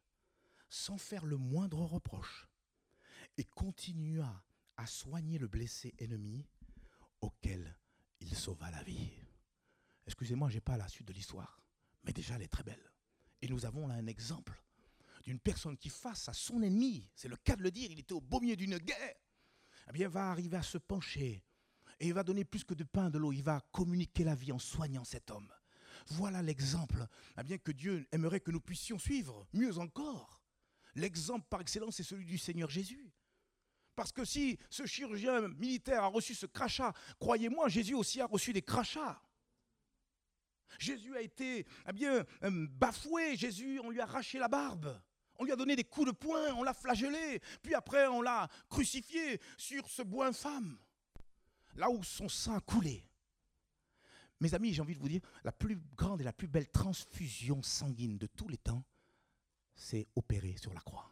[0.70, 2.48] sans faire le moindre reproche,
[3.38, 4.44] et continua
[4.78, 6.48] à soigner le blessé ennemi
[7.22, 7.76] auquel
[8.20, 9.10] il sauva la vie.
[10.06, 11.62] Excusez-moi, je n'ai pas la suite de l'histoire,
[12.04, 12.92] mais déjà elle est très belle.
[13.42, 14.62] Et nous avons là un exemple
[15.24, 18.14] d'une personne qui, face à son ennemi, c'est le cas de le dire, il était
[18.14, 19.16] au beau milieu d'une guerre,
[19.90, 21.44] eh bien, va arriver à se pencher
[22.00, 24.52] et il va donner plus que de pain, de l'eau, il va communiquer la vie
[24.52, 25.52] en soignant cet homme.
[26.08, 29.48] Voilà l'exemple eh que Dieu aimerait que nous puissions suivre.
[29.54, 30.42] Mieux encore,
[30.94, 33.12] l'exemple par excellence, c'est celui du Seigneur Jésus.
[33.96, 38.52] Parce que si ce chirurgien militaire a reçu ce crachat, croyez-moi, Jésus aussi a reçu
[38.52, 39.22] des crachats.
[40.80, 45.02] Jésus a été eh bien, euh, bafoué, Jésus, on lui a arraché la barbe.
[45.38, 48.48] On lui a donné des coups de poing, on l'a flagellé, puis après on l'a
[48.70, 50.78] crucifié sur ce bois infâme,
[51.76, 53.06] là où son sang a coulé.
[54.40, 57.62] Mes amis, j'ai envie de vous dire, la plus grande et la plus belle transfusion
[57.64, 58.84] sanguine de tous les temps,
[59.74, 61.12] c'est opéré sur la croix.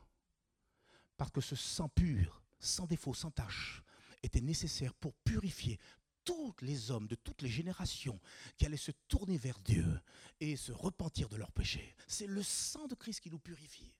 [1.17, 3.83] Parce que ce sang pur, sans défaut, sans tache,
[4.21, 5.79] était nécessaire pour purifier
[6.23, 8.19] tous les hommes de toutes les générations
[8.57, 9.99] qui allaient se tourner vers Dieu
[10.39, 11.95] et se repentir de leurs péchés.
[12.07, 13.93] C'est le sang de Christ qui nous purifie.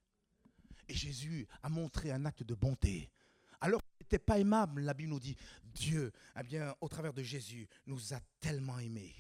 [0.88, 3.12] Et Jésus a montré un acte de bonté.
[3.60, 7.24] Alors qu'il n'était pas aimable, la Bible nous dit, Dieu, eh bien, au travers de
[7.24, 9.16] Jésus, nous a tellement aimés,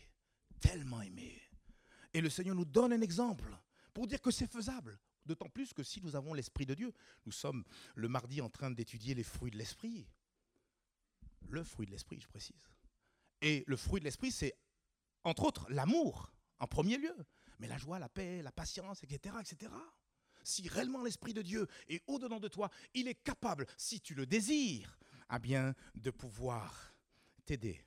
[0.60, 1.41] tellement aimés.
[2.13, 3.58] Et le Seigneur nous donne un exemple
[3.93, 4.97] pour dire que c'est faisable.
[5.25, 6.93] D'autant plus que si nous avons l'Esprit de Dieu,
[7.25, 7.63] nous sommes
[7.95, 10.07] le mardi en train d'étudier les fruits de l'Esprit.
[11.49, 12.69] Le fruit de l'Esprit, je précise.
[13.41, 14.53] Et le fruit de l'Esprit, c'est
[15.23, 17.15] entre autres l'amour en premier lieu,
[17.59, 19.71] mais la joie, la paix, la patience, etc., etc
[20.43, 24.25] si réellement l'Esprit de Dieu est au-dedans de toi, il est capable, si tu le
[24.25, 24.97] désires,
[25.29, 26.93] à bien de pouvoir
[27.45, 27.83] t'aider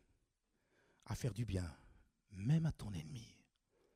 [1.04, 1.70] à faire du bien,
[2.32, 3.36] même à ton ennemi,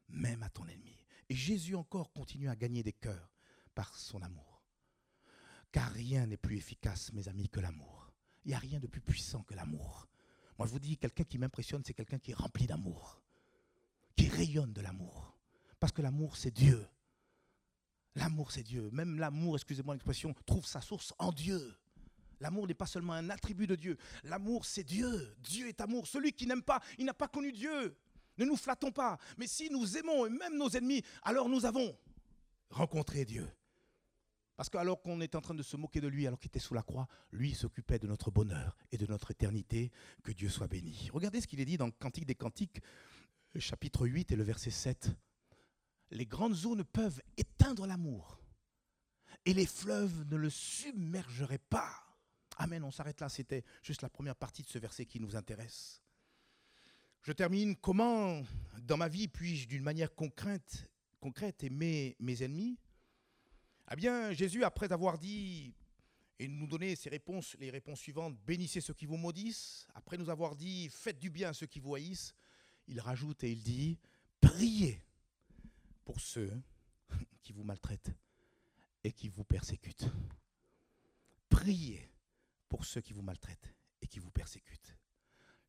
[0.09, 0.97] même à ton ennemi.
[1.31, 3.33] Et Jésus encore continue à gagner des cœurs
[3.75, 4.65] par son amour.
[5.71, 8.13] Car rien n'est plus efficace, mes amis, que l'amour.
[8.45, 10.09] Il n'y a rien de plus puissant que l'amour.
[10.59, 13.23] Moi, je vous dis, quelqu'un qui m'impressionne, c'est quelqu'un qui est rempli d'amour,
[14.17, 15.39] qui rayonne de l'amour.
[15.79, 16.85] Parce que l'amour, c'est Dieu.
[18.17, 18.91] L'amour, c'est Dieu.
[18.91, 21.79] Même l'amour, excusez-moi l'expression, trouve sa source en Dieu.
[22.41, 23.97] L'amour n'est pas seulement un attribut de Dieu.
[24.25, 25.37] L'amour, c'est Dieu.
[25.39, 26.09] Dieu est amour.
[26.09, 27.97] Celui qui n'aime pas, il n'a pas connu Dieu.
[28.41, 29.17] Ne nous flattons pas.
[29.39, 31.97] Mais si nous aimons même nos ennemis, alors nous avons
[32.71, 33.49] rencontré Dieu.
[34.57, 36.75] Parce qu'alors qu'on est en train de se moquer de lui, alors qu'il était sous
[36.75, 39.93] la croix, lui s'occupait de notre bonheur et de notre éternité.
[40.25, 41.09] Que Dieu soit béni.
[41.13, 42.81] Regardez ce qu'il est dit dans Cantique des Cantiques,
[43.57, 45.11] chapitre 8 et le verset 7
[46.11, 48.39] les grandes eaux ne peuvent éteindre l'amour.
[49.45, 51.95] Et les fleuves ne le submergeraient pas.
[52.57, 53.29] Amen, on s'arrête là.
[53.29, 56.00] C'était juste la première partie de ce verset qui nous intéresse.
[57.23, 57.77] Je termine.
[57.77, 58.43] Comment,
[58.83, 60.89] dans ma vie, puis-je d'une manière concrète,
[61.63, 62.79] aimer mes ennemis?
[63.93, 65.75] Eh bien, Jésus, après avoir dit
[66.39, 69.87] et nous donner ces réponses, les réponses suivantes bénissez ceux qui vous maudissent.
[69.95, 72.35] Après nous avoir dit faites du bien à ceux qui vous haïssent,
[72.87, 73.99] il rajoute et il dit
[74.41, 75.05] priez
[76.03, 76.51] pour ceux
[77.43, 78.15] qui vous maltraitent
[79.05, 80.09] et qui vous persécutent.
[81.51, 82.11] Priez
[82.71, 84.97] pour ceux qui vous maltraitent et qui vous persécutent.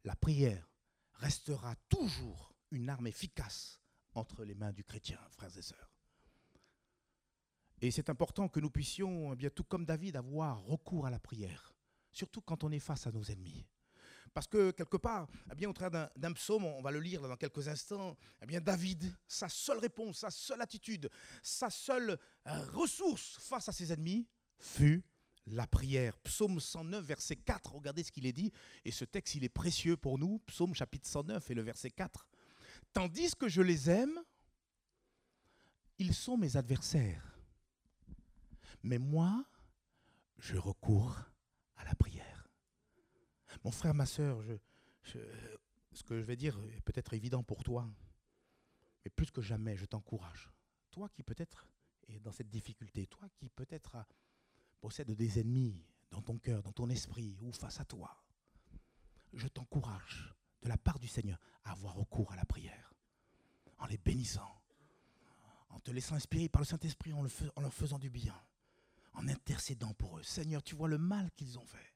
[0.06, 0.71] La prière
[1.22, 3.80] restera toujours une arme efficace
[4.14, 5.92] entre les mains du chrétien, frères et sœurs.
[7.80, 11.20] Et c'est important que nous puissions, eh bien tout comme David, avoir recours à la
[11.20, 11.74] prière,
[12.12, 13.66] surtout quand on est face à nos ennemis.
[14.34, 17.36] Parce que quelque part, eh bien, au travers d'un psaume, on va le lire dans
[17.36, 21.10] quelques instants, eh bien, David, sa seule réponse, sa seule attitude,
[21.44, 25.04] sa seule euh, ressource face à ses ennemis fut
[25.48, 26.18] la prière.
[26.20, 28.52] Psaume 109, verset 4, regardez ce qu'il est dit,
[28.86, 32.28] et ce texte, il est précieux pour nous, psaume chapitre 109 et le verset 4.
[32.94, 34.20] Tandis que je les aime,
[35.98, 37.40] ils sont mes adversaires.
[38.84, 39.46] Mais moi,
[40.40, 41.18] je recours
[41.76, 42.50] à la prière.
[43.64, 44.44] Mon frère, ma soeur,
[45.04, 47.88] ce que je vais dire est peut-être évident pour toi,
[49.04, 50.50] mais plus que jamais, je t'encourage.
[50.90, 51.68] Toi qui peut-être
[52.08, 53.98] es dans cette difficulté, toi qui peut-être
[54.82, 58.18] possède des ennemis dans ton cœur, dans ton esprit ou face à toi,
[59.34, 62.94] je t'encourage de la part du Seigneur à avoir recours à la prière,
[63.78, 64.62] en les bénissant,
[65.70, 67.22] en te laissant inspirer par le Saint-Esprit, en,
[67.62, 68.36] leur faisant du bien,
[69.14, 70.24] en intercédant pour eux.
[70.24, 71.94] Seigneur, tu vois le mal qu'ils ont fait.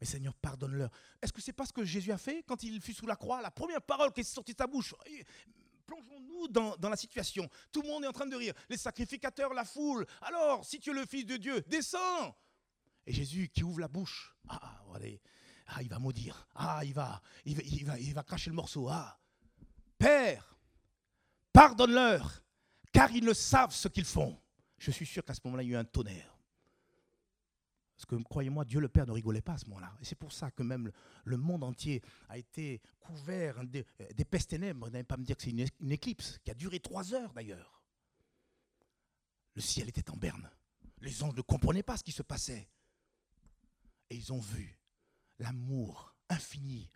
[0.00, 0.90] Mais Seigneur, pardonne-leur.
[1.22, 3.42] Est-ce que c'est pas ce que Jésus a fait quand il fut sous la croix
[3.42, 4.94] La première parole qui est sortie de sa bouche?
[5.90, 7.50] Plongeons-nous dans, la situation.
[7.72, 8.54] Tout le monde est en train de rire.
[8.68, 10.06] Les sacrificateurs, la foule.
[10.22, 12.36] Alors, si tu es le Fils de Dieu, descends.
[13.06, 14.36] Et Jésus qui ouvre la bouche.
[14.48, 15.20] Ah, allez.
[15.66, 16.46] Ah, il va maudire.
[16.54, 18.88] Ah, il va, il va, il cracher le morceau.
[18.88, 19.18] Ah,
[19.98, 20.56] Père,
[21.52, 22.40] pardonne-leur,
[22.92, 24.40] car ils ne savent ce qu'ils font.
[24.78, 26.29] Je suis sûr qu'à ce moment-là, il y a eu un tonnerre.
[28.00, 29.94] Parce que croyez-moi, Dieu le Père ne rigolait pas à ce moment-là.
[30.00, 30.90] Et c'est pour ça que même
[31.24, 33.84] le, monde entier a été couvert des,
[34.14, 34.86] des pestes ténèbres.
[34.86, 37.82] Vous n'allez pas me dire que c'est une, éclipse qui a duré trois heures d'ailleurs.
[39.54, 40.50] Le ciel était en berne.
[41.02, 42.70] Les anges ne comprenaient pas ce qui se passait.
[44.08, 44.78] Et ils ont vu
[45.38, 46.88] l'amour infini,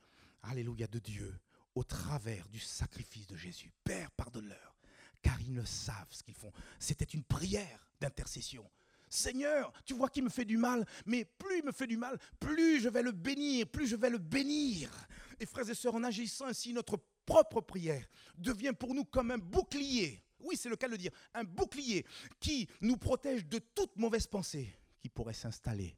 [0.43, 1.39] alléluia, de Dieu
[1.75, 3.71] au travers du sacrifice de Jésus.
[3.85, 4.75] Père, pardonne-leur,
[5.21, 6.53] car ils ne savent ce qu'ils font.
[6.79, 8.65] C'était une prière d'intercession.
[9.09, 12.19] Seigneur, tu vois qu'il me fait du mal, mais plus il me fait du mal,
[12.41, 14.91] plus je vais le bénir, plus je vais le bénir.
[15.39, 19.39] Et frères et sœurs, en agissant ainsi, notre propre prière devient pour nous comme un
[19.39, 20.23] bouclier.
[20.41, 22.05] Oui, c'est le cas de le dire, un bouclier
[22.41, 25.97] qui nous protège de toute mauvaise pensée qui pourrait s'installer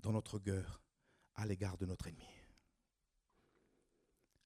[0.00, 0.82] dans notre cœur
[1.34, 2.28] à l'égard de notre ennemi.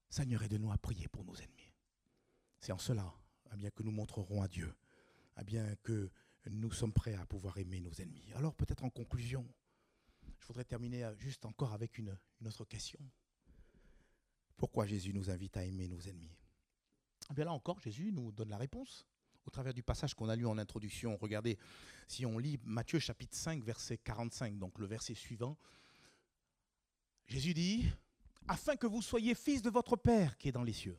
[0.09, 1.75] Seigneur, aide-nous à prier pour nos ennemis.
[2.61, 3.13] C'est en cela
[3.53, 4.75] eh bien, que nous montrerons à Dieu
[5.41, 6.11] eh bien, que
[6.51, 8.33] nous sommes prêts à pouvoir aimer nos ennemis.
[8.35, 9.47] Alors peut-être en conclusion,
[10.39, 13.01] je voudrais terminer euh, juste encore avec une, autre question.
[14.57, 16.37] Pourquoi Jésus nous invite à aimer nos ennemis?
[17.31, 19.07] Eh Bien là encore, Jésus nous donne la réponse
[19.47, 21.17] au travers du passage qu'on a lu en introduction.
[21.17, 21.59] Regardez,
[22.07, 25.57] si on lit Matthieu chapitre 5, verset 45, donc le verset suivant,
[27.27, 27.85] Jésus dit,
[28.47, 30.99] afin que vous soyez fils de votre Père qui est dans les cieux,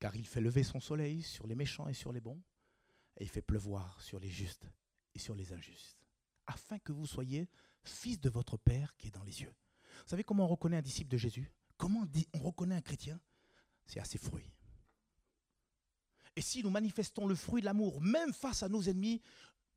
[0.00, 2.42] car il fait lever son soleil sur les méchants et sur les bons,
[3.16, 4.66] et il fait pleuvoir sur les justes
[5.14, 5.98] et sur les injustes,
[6.46, 7.48] afin que vous soyez
[7.84, 9.54] fils de votre Père qui est dans les cieux.
[10.02, 11.52] Vous savez comment on reconnaît un disciple de Jésus?
[11.76, 13.20] Comment on reconnaît un chrétien?
[13.86, 14.50] C'est à ses fruits.
[16.36, 19.22] Et si nous manifestons le fruit de l'amour, même face à nos ennemis,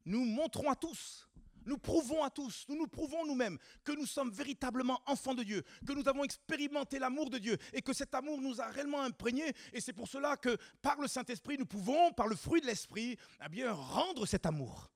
[0.05, 1.26] nous montrons à tous,
[1.67, 5.63] nous prouvons à tous, nous nous prouvons nous-mêmes que nous sommes véritablement enfants de Dieu,
[5.85, 9.53] que nous avons expérimenté l'amour de Dieu et que cet amour nous a réellement imprégnés.
[9.73, 13.17] Et c'est pour cela que par le Saint-Esprit, nous pouvons, par le fruit de l'Esprit,
[13.45, 14.89] eh bien, rendre cet amour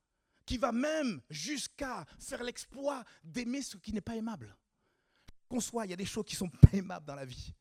[0.46, 4.56] qui va même jusqu'à faire l'exploit d'aimer ce qui n'est pas aimable.
[5.48, 7.54] Qu'on soit, il y a des choses qui sont pas aimables dans la vie.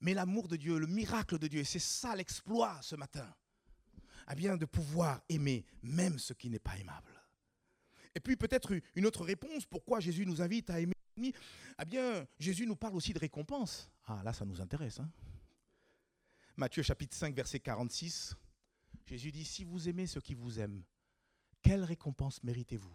[0.00, 3.34] Mais l'amour de Dieu, le miracle de Dieu, c'est ça l'exploit ce matin.
[4.30, 7.11] Eh bien, de pouvoir aimer même ce qui n'est pas aimable.
[8.14, 12.66] Et puis peut-être une autre réponse, pourquoi Jésus nous invite à aimer Eh bien, Jésus
[12.66, 13.90] nous parle aussi de récompense.
[14.04, 15.00] Ah, là, ça nous intéresse.
[15.00, 15.10] Hein
[16.56, 18.36] Matthieu chapitre 5, verset 46.
[19.06, 20.82] Jésus dit, si vous aimez ceux qui vous aiment,
[21.62, 22.94] quelle récompense méritez-vous?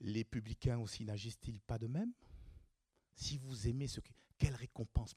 [0.00, 2.12] Les publicains aussi n'agissent-ils pas de même?
[3.14, 4.12] Si vous aimez ceux qui...
[4.38, 5.14] Quelle récompense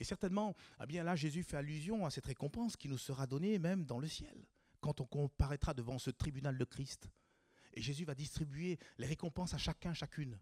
[0.00, 3.58] Et certainement, eh bien là, Jésus fait allusion à cette récompense qui nous sera donnée
[3.58, 4.46] même dans le ciel,
[4.80, 7.10] quand on comparaîtra devant ce tribunal de Christ.
[7.76, 10.38] Et Jésus va distribuer les récompenses à chacun, chacune.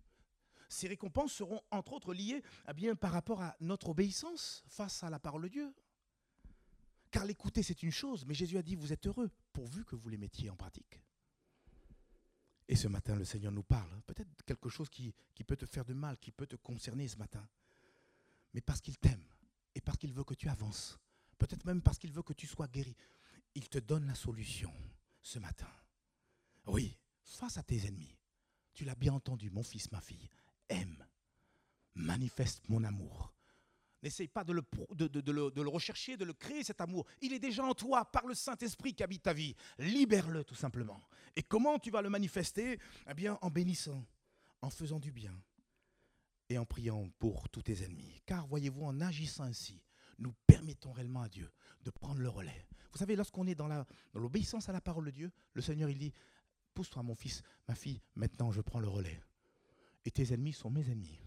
[0.68, 5.10] Ces récompenses seront entre autres liées eh bien, par rapport à notre obéissance face à
[5.10, 5.74] la parole de Dieu.
[7.10, 10.08] Car l'écouter, c'est une chose, mais Jésus a dit, vous êtes heureux, pourvu que vous
[10.08, 11.00] les mettiez en pratique.
[12.66, 14.00] Et ce matin, le Seigneur nous parle.
[14.02, 17.16] Peut-être quelque chose qui, qui peut te faire de mal, qui peut te concerner ce
[17.16, 17.46] matin.
[18.54, 19.24] Mais parce qu'il t'aime
[19.74, 20.98] et parce qu'il veut que tu avances.
[21.36, 22.96] Peut-être même parce qu'il veut que tu sois guéri.
[23.54, 24.72] Il te donne la solution
[25.20, 25.70] ce matin.
[26.66, 28.16] Oui, face à tes ennemis.
[28.72, 30.28] Tu l'as bien entendu, mon fils, ma fille.
[30.68, 31.04] Aime.
[31.94, 33.32] Manifeste mon amour.
[34.02, 34.62] N'essaye pas de le,
[34.94, 37.06] de, de, le, de le, rechercher, de le créer, cet amour.
[37.22, 39.54] Il est déjà en toi par le Saint-Esprit qui habite ta vie.
[39.78, 41.00] Libère-le tout simplement.
[41.36, 42.78] Et comment tu vas le manifester?
[43.08, 44.04] Eh bien, en bénissant,
[44.60, 45.34] en faisant du bien
[46.50, 48.20] et en priant pour tous tes ennemis.
[48.26, 49.80] Car voyez-vous, en agissant ainsi,
[50.18, 51.50] nous permettons réellement à Dieu
[51.82, 52.66] de prendre le relais.
[52.92, 53.68] Vous savez, lorsqu'on est dans
[54.12, 56.12] l'obéissance à la parole de Dieu, le Seigneur, il dit,
[56.74, 59.20] pousse-toi mon fils, ma fille, maintenant je prends le relais.
[60.04, 61.18] Et tes ennemis sont mes ennemis.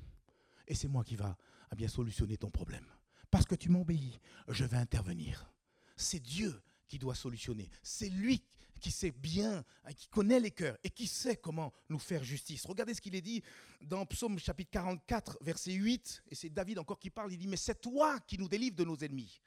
[0.67, 1.38] Et c'est moi qui va
[1.69, 2.86] à bien solutionner ton problème.
[3.31, 5.51] Parce que tu m'obéis, je vais intervenir.
[5.95, 7.69] C'est Dieu qui doit solutionner.
[7.81, 8.43] C'est lui
[8.79, 12.65] qui sait bien, hein, qui connaît les cœurs et qui sait comment nous faire justice.
[12.65, 13.41] Regardez ce qu'il est dit
[13.81, 17.57] dans Psaume chapitre 44, verset 8, et c'est David encore qui parle, il dit, mais
[17.57, 19.41] c'est toi qui nous délivres de nos ennemis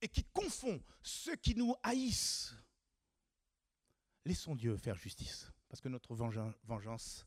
[0.00, 2.54] et qui confond ceux qui nous haïssent.
[4.26, 7.24] Laissons Dieu faire justice, parce que notre vengeance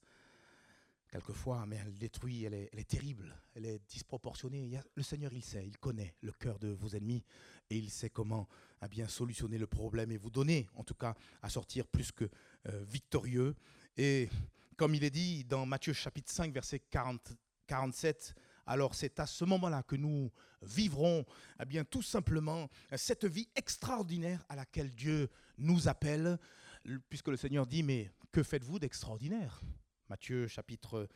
[1.10, 4.70] quelquefois, mais elle détruit, elle est, terrible, elle est disproportionnée.
[4.96, 7.24] le Seigneur, il sait, il connaît le cœur de vos ennemis
[7.70, 8.50] et il sait comment
[8.82, 12.26] à bien solutionner le problème et vous donner, en tout cas, à sortir plus que
[12.68, 13.56] euh, victorieux.
[13.96, 14.28] Et
[14.76, 17.32] comme il est dit dans Matthieu chapitre 5, verset 40,
[17.66, 18.36] 47,
[18.68, 20.30] alors c'est à ce moment-là que nous
[20.62, 21.26] vivrons
[21.62, 26.38] eh bien, tout simplement cette vie extraordinaire à laquelle Dieu nous appelle,
[27.10, 29.62] puisque le Seigneur dit, mais que faites-vous d'extraordinaire?
[30.10, 31.08] Matthieu chapitre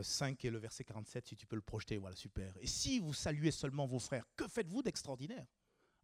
[0.00, 2.54] 5 euh, et le verset 47, si tu peux le projeter, voilà, super.
[2.60, 5.46] Et si vous saluez seulement vos frères, que faites-vous d'extraordinaire?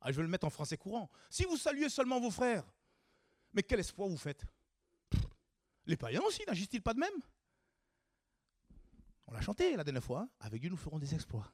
[0.00, 1.10] Ah, Je vais le mettre en français courant.
[1.28, 2.64] Si vous saluez seulement vos frères,
[3.52, 4.44] mais quel espoir vous faites?
[5.86, 7.20] Les païens aussi, n'agissent-ils pas de même?
[9.26, 10.30] On l'a chanté la dernière fois, hein.
[10.40, 11.52] avec Dieu nous ferons des exploits.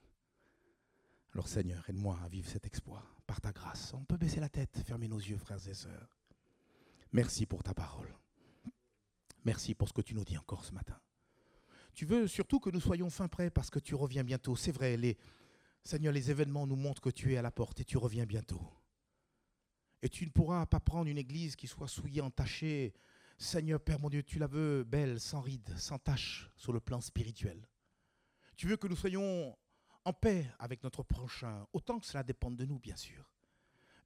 [1.32, 3.92] Alors Seigneur, aide-moi à vivre cet exploit par ta grâce.
[3.92, 6.16] On peut baisser la tête, fermer nos yeux, frères et sœurs.
[7.16, 8.14] Merci pour ta parole.
[9.46, 11.00] Merci pour ce que tu nous dis encore ce matin.
[11.94, 14.54] Tu veux surtout que nous soyons fin prêts parce que tu reviens bientôt.
[14.54, 15.16] C'est vrai, les,
[15.82, 18.60] Seigneur, les événements nous montrent que tu es à la porte et tu reviens bientôt.
[20.02, 22.92] Et tu ne pourras pas prendre une église qui soit souillée, entachée.
[23.38, 27.00] Seigneur, Père mon Dieu, tu la veux belle, sans rides, sans taches sur le plan
[27.00, 27.66] spirituel.
[28.58, 29.56] Tu veux que nous soyons
[30.04, 33.26] en paix avec notre prochain, autant que cela dépende de nous, bien sûr.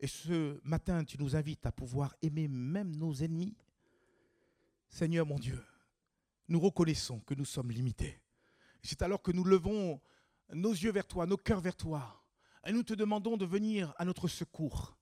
[0.00, 3.54] Et ce matin, tu nous invites à pouvoir aimer même nos ennemis,
[4.88, 5.62] Seigneur mon Dieu,
[6.48, 8.18] nous reconnaissons que nous sommes limités.
[8.82, 10.00] C'est alors que nous levons
[10.54, 12.24] nos yeux vers toi, nos cœurs vers toi,
[12.66, 14.96] et nous te demandons de venir à notre secours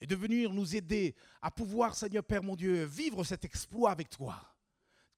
[0.00, 4.08] et de venir nous aider à pouvoir, Seigneur Père mon Dieu, vivre cet exploit avec
[4.08, 4.40] toi.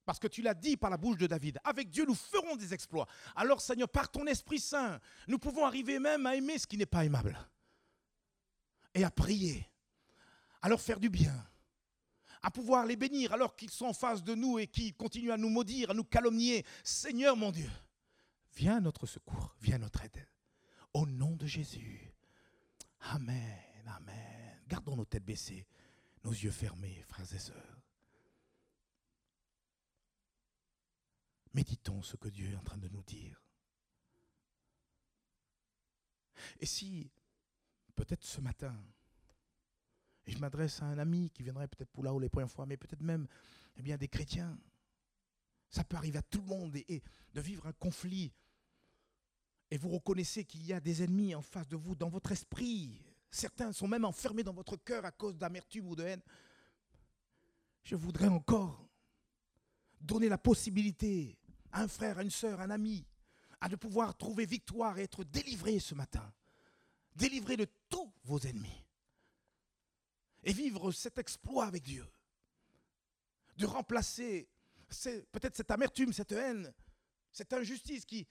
[0.03, 2.73] Parce que tu l'as dit par la bouche de David, avec Dieu nous ferons des
[2.73, 3.07] exploits.
[3.35, 6.85] Alors Seigneur, par ton Esprit Saint, nous pouvons arriver même à aimer ce qui n'est
[6.85, 7.37] pas aimable.
[8.93, 9.69] Et à prier,
[10.61, 11.33] à leur faire du bien,
[12.41, 15.37] à pouvoir les bénir alors qu'ils sont en face de nous et qu'ils continuent à
[15.37, 16.65] nous maudire, à nous calomnier.
[16.83, 17.69] Seigneur mon Dieu,
[18.55, 20.27] viens à notre secours, viens à notre aide.
[20.93, 22.13] Au nom de Jésus.
[23.01, 24.59] Amen, amen.
[24.67, 25.65] Gardons nos têtes baissées,
[26.23, 27.79] nos yeux fermés, frères et sœurs.
[31.53, 33.41] Méditons ce que Dieu est en train de nous dire.
[36.59, 37.11] Et si,
[37.91, 38.75] peut-être ce matin,
[40.25, 42.65] et je m'adresse à un ami qui viendrait peut-être pour là où les premières fois,
[42.65, 43.27] mais peut-être même
[43.77, 44.57] eh bien, des chrétiens.
[45.69, 47.01] Ça peut arriver à tout le monde et,
[47.33, 48.31] de vivre un conflit.
[49.69, 53.01] Et vous reconnaissez qu'il y a des ennemis en face de vous, dans votre esprit.
[53.31, 56.21] Certains sont même enfermés dans votre cœur à cause d'amertume ou de haine.
[57.83, 58.85] Je voudrais encore
[59.99, 61.39] donner la possibilité
[61.71, 63.07] à un frère, à une sœur, à un ami,
[63.61, 66.31] à de pouvoir trouver victoire et être délivré ce matin.
[67.15, 68.85] Délivré de tous vos ennemis
[70.43, 72.07] et vivre cet exploit avec Dieu.
[73.57, 74.49] De remplacer
[75.31, 76.73] peut-être cette amertume, cette haine,
[77.31, 78.27] cette injustice qui,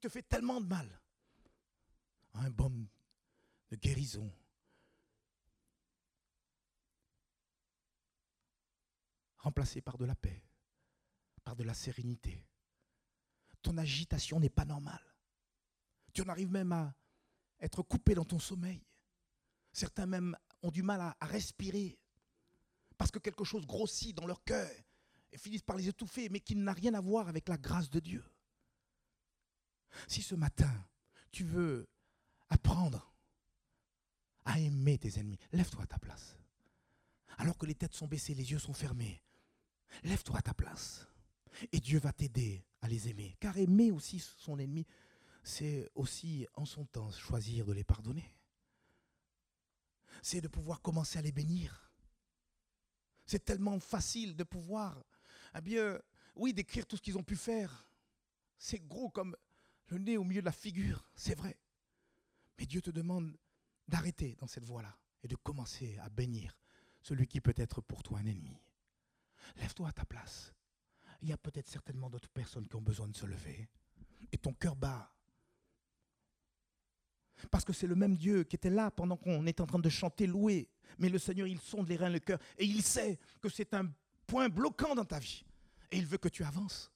[0.00, 1.00] te fait tellement de mal.
[2.34, 2.88] Un baume
[3.70, 4.30] de guérison.
[9.38, 10.42] Remplacé par de la paix,
[11.42, 12.46] par de la sérénité.
[13.60, 15.04] Ton agitation n'est pas normale.
[16.12, 16.94] Tu en arrives même à
[17.62, 18.84] être coupé dans ton sommeil.
[19.72, 21.98] Certains même ont du mal à, respirer
[22.98, 24.70] parce que quelque chose grossit dans leur cœur
[25.32, 28.00] et finissent par les étouffer, mais qui n'a rien à voir avec la grâce de
[28.00, 28.22] Dieu.
[30.06, 30.72] Si ce matin,
[31.30, 31.88] tu veux
[32.50, 33.14] apprendre
[34.44, 36.36] à aimer tes ennemis, lève-toi à ta place.
[37.38, 39.22] Alors que les têtes sont baissées, les yeux sont fermés,
[40.02, 41.06] lève-toi à ta place.
[41.70, 43.36] Et Dieu va t'aider à les aimer.
[43.40, 44.86] Car aimer aussi son ennemi,
[45.42, 48.32] c'est aussi en son temps choisir de les pardonner
[50.22, 51.90] c'est de pouvoir commencer à les bénir.
[53.26, 55.04] C'est tellement facile de pouvoir,
[55.56, 56.00] eh bien,
[56.36, 57.86] oui, d'écrire tout ce qu'ils ont pu faire.
[58.56, 59.36] C'est gros comme
[59.88, 61.58] le nez au milieu de la figure, c'est vrai.
[62.58, 63.36] Mais Dieu te demande
[63.88, 66.56] d'arrêter dans cette voie-là et de commencer à bénir
[67.02, 68.56] celui qui peut être pour toi un ennemi.
[69.56, 70.54] Lève-toi à ta place.
[71.20, 73.68] Il y a peut-être certainement d'autres personnes qui ont besoin de se lever.
[74.30, 75.12] Et ton cœur bat.
[77.50, 79.88] Parce que c'est le même Dieu qui était là pendant qu'on est en train de
[79.88, 80.68] chanter, louer.
[80.98, 82.38] Mais le Seigneur, il sonde les reins, le cœur.
[82.58, 83.90] Et il sait que c'est un
[84.26, 85.44] point bloquant dans ta vie.
[85.90, 86.90] Et il veut que tu avances.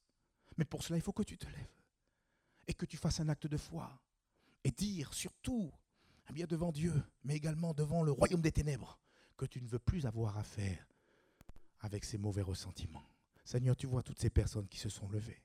[0.57, 1.75] Mais pour cela, il faut que tu te lèves.
[2.67, 3.91] Et que tu fasses un acte de foi.
[4.65, 5.71] Et dire surtout,
[6.29, 6.93] eh bien devant Dieu,
[7.25, 8.99] mais également devant le royaume des ténèbres,
[9.37, 10.87] que tu ne veux plus avoir affaire
[11.81, 13.07] avec ces mauvais ressentiments.
[13.45, 15.43] Seigneur, tu vois toutes ces personnes qui se sont levées.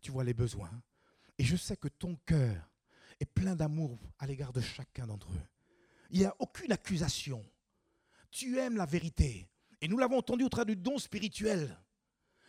[0.00, 0.70] Tu vois les besoins.
[1.38, 2.70] Et je sais que ton cœur
[3.20, 5.46] est plein d'amour à l'égard de chacun d'entre eux.
[6.10, 7.44] Il n'y a aucune accusation.
[8.30, 9.48] Tu aimes la vérité.
[9.80, 11.78] Et nous l'avons entendu au travers du don spirituel.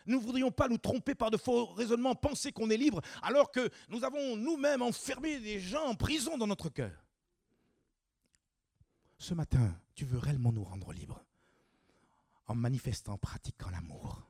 [0.06, 3.50] Nous ne voudrions pas nous tromper par de faux raisonnements, penser qu'on est libre, alors
[3.50, 7.04] que nous avons nous-mêmes enfermé des gens en prison dans notre cœur.
[9.18, 11.26] Ce matin, tu veux réellement nous rendre libres
[12.46, 14.22] en manifestant, en pratiquant l'amour.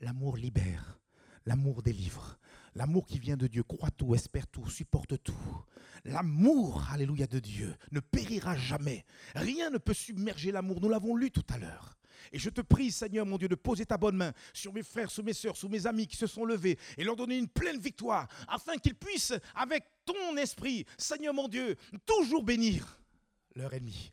[0.00, 0.98] L'amour libère,
[1.46, 2.38] l'amour délivre,
[2.76, 5.64] l'amour qui vient de Dieu croit tout, espère tout, supporte tout.
[6.04, 9.04] L'amour, alléluia, de Dieu ne périra jamais.
[9.34, 11.98] Rien ne peut submerger l'amour, nous l'avons lu tout à l'heure.
[12.32, 15.10] Et je te prie, Seigneur mon Dieu, de poser ta bonne main sur mes frères,
[15.10, 17.78] sur mes sœurs, sur mes amis qui se sont levés et leur donner une pleine
[17.78, 23.00] victoire, afin qu'ils puissent, avec ton esprit, Seigneur mon Dieu, toujours bénir
[23.54, 24.12] leur ennemi.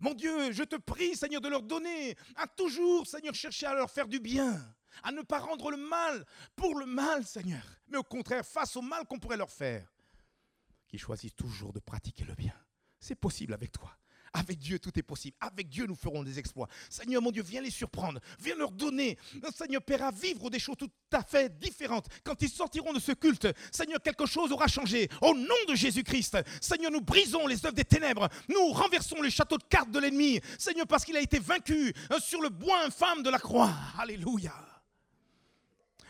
[0.00, 3.90] Mon Dieu, je te prie, Seigneur, de leur donner, à toujours, Seigneur, chercher à leur
[3.90, 4.60] faire du bien,
[5.02, 6.24] à ne pas rendre le mal
[6.54, 9.86] pour le mal, Seigneur, mais au contraire, face au mal qu'on pourrait leur faire,
[10.88, 12.54] qu'ils choisissent toujours de pratiquer le bien.
[13.00, 13.96] C'est possible avec toi.
[14.32, 15.34] Avec Dieu, tout est possible.
[15.40, 16.68] Avec Dieu, nous ferons des exploits.
[16.90, 18.20] Seigneur, mon Dieu, viens les surprendre.
[18.38, 19.16] Viens leur donner,
[19.54, 22.06] Seigneur Père, à vivre des choses tout à fait différentes.
[22.22, 25.08] Quand ils sortiront de ce culte, Seigneur, quelque chose aura changé.
[25.22, 28.28] Au nom de Jésus-Christ, Seigneur, nous brisons les œuvres des ténèbres.
[28.48, 30.40] Nous renversons les châteaux de cartes de l'ennemi.
[30.58, 33.72] Seigneur, parce qu'il a été vaincu hein, sur le bois infâme de la croix.
[33.98, 34.52] Alléluia.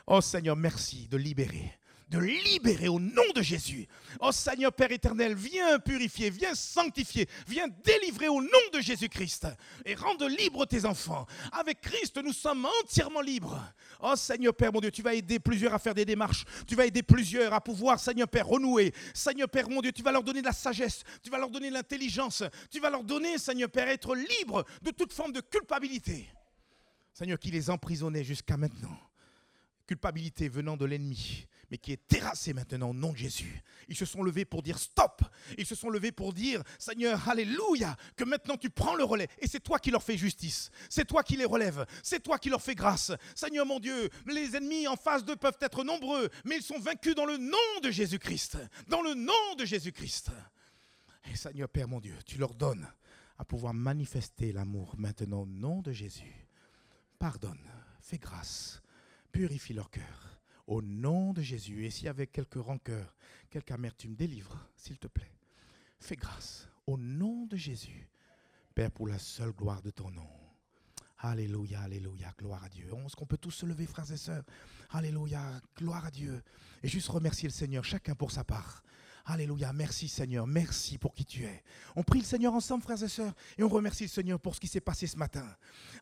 [0.06, 1.72] Oh Seigneur, merci de libérer
[2.08, 3.88] de libérer au nom de Jésus.
[4.20, 9.48] Oh Seigneur Père éternel, viens purifier, viens sanctifier, viens délivrer au nom de Jésus-Christ
[9.84, 11.26] et rendre libre tes enfants.
[11.52, 13.60] Avec Christ, nous sommes entièrement libres.
[14.00, 16.44] Oh Seigneur Père, mon Dieu, tu vas aider plusieurs à faire des démarches.
[16.66, 18.94] Tu vas aider plusieurs à pouvoir, Seigneur Père, renouer.
[19.12, 21.70] Seigneur Père, mon Dieu, tu vas leur donner de la sagesse, tu vas leur donner
[21.70, 26.28] l'intelligence, tu vas leur donner, Seigneur Père, être libre de toute forme de culpabilité.
[27.12, 28.96] Seigneur, qui les emprisonnait jusqu'à maintenant.
[29.86, 33.62] Culpabilité venant de l'ennemi mais qui est terrassé maintenant au nom de Jésus.
[33.88, 35.22] Ils se sont levés pour dire stop.
[35.58, 39.28] Ils se sont levés pour dire Seigneur, alléluia, que maintenant tu prends le relais.
[39.40, 40.70] Et c'est toi qui leur fais justice.
[40.88, 41.84] C'est toi qui les relèves.
[42.02, 43.12] C'est toi qui leur fais grâce.
[43.34, 47.14] Seigneur mon Dieu, les ennemis en face d'eux peuvent être nombreux, mais ils sont vaincus
[47.14, 48.58] dans le nom de Jésus-Christ.
[48.88, 50.30] Dans le nom de Jésus-Christ.
[51.32, 52.86] Et Seigneur Père mon Dieu, tu leur donnes
[53.38, 56.46] à pouvoir manifester l'amour maintenant au nom de Jésus.
[57.18, 57.70] Pardonne,
[58.00, 58.80] fais grâce,
[59.36, 61.84] purifie leur cœur au nom de Jésus.
[61.84, 63.14] Et y avait quelque rancœur,
[63.50, 65.30] quelque amertume, délivre, s'il te plaît.
[66.00, 68.08] Fais grâce au nom de Jésus.
[68.74, 70.28] Père, pour la seule gloire de ton nom.
[71.18, 72.88] Alléluia, alléluia, gloire à Dieu.
[73.04, 74.44] Est-ce qu'on peut tous se lever, frères et sœurs?
[74.88, 76.42] Alléluia, gloire à Dieu.
[76.82, 78.82] Et juste remercier le Seigneur, chacun pour sa part.
[79.28, 79.72] Alléluia.
[79.72, 80.46] Merci Seigneur.
[80.46, 81.64] Merci pour qui tu es.
[81.96, 84.60] On prie le Seigneur ensemble, frères et sœurs, et on remercie le Seigneur pour ce
[84.60, 85.44] qui s'est passé ce matin.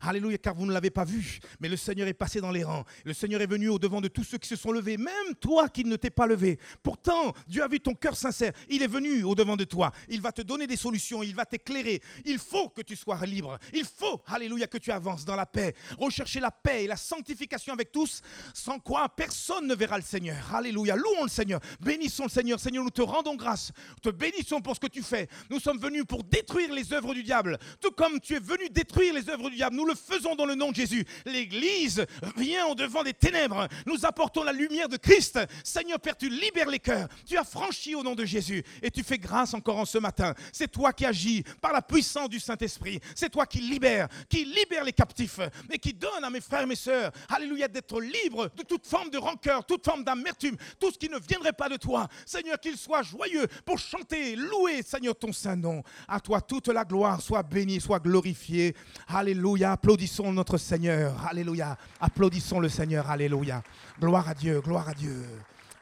[0.01, 2.85] Alléluia, car vous ne l'avez pas vu, mais le Seigneur est passé dans les rangs.
[3.03, 5.69] Le Seigneur est venu au devant de tous ceux qui se sont levés, même toi
[5.69, 6.59] qui ne t'es pas levé.
[6.83, 8.53] Pourtant, Dieu a vu ton cœur sincère.
[8.69, 9.91] Il est venu au devant de toi.
[10.07, 11.23] Il va te donner des solutions.
[11.23, 12.03] Il va t'éclairer.
[12.25, 13.57] Il faut que tu sois libre.
[13.73, 15.73] Il faut, Alléluia, que tu avances dans la paix.
[15.97, 18.21] Rechercher la paix et la sanctification avec tous,
[18.53, 20.53] sans quoi personne ne verra le Seigneur.
[20.53, 20.95] Alléluia.
[20.95, 21.59] Louons le Seigneur.
[21.79, 22.59] Bénissons le Seigneur.
[22.59, 25.27] Seigneur, nous te rendons grâce, te bénissons pour ce que tu fais.
[25.49, 29.13] Nous sommes venus pour détruire les œuvres du diable, tout comme tu es venu détruire
[29.13, 29.75] les œuvres du diable.
[29.75, 31.05] Nous le faisons dans le nom de Jésus.
[31.25, 32.05] L'Église
[32.37, 33.67] vient au devant des ténèbres.
[33.85, 35.39] Nous apportons la lumière de Christ.
[35.63, 37.07] Seigneur Père, tu libères les cœurs.
[37.25, 40.33] Tu as franchi au nom de Jésus et tu fais grâce encore en ce matin.
[40.51, 42.99] C'est toi qui agis par la puissance du Saint-Esprit.
[43.15, 45.39] C'est toi qui libères, qui libère les captifs
[45.71, 49.09] et qui donne à mes frères et mes sœurs, alléluia, d'être libres de toute forme
[49.09, 52.07] de rancœur, toute forme d'amertume, tout ce qui ne viendrait pas de toi.
[52.25, 55.81] Seigneur, qu'il soit joyeux pour chanter, louer, Seigneur, ton saint nom.
[56.07, 58.75] À toi toute la gloire, soit bénie, soit glorifiée.
[59.07, 59.73] Alléluia.
[59.73, 61.15] Applaudissons notre Seigneur.
[61.25, 61.77] Alléluia.
[61.99, 63.09] Applaudissons le Seigneur.
[63.09, 63.63] Alléluia.
[63.99, 65.23] Gloire à Dieu, gloire à Dieu.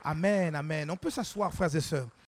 [0.04, 0.92] Amen, amen.
[0.92, 2.08] On peut s'asseoir, frères et sœurs.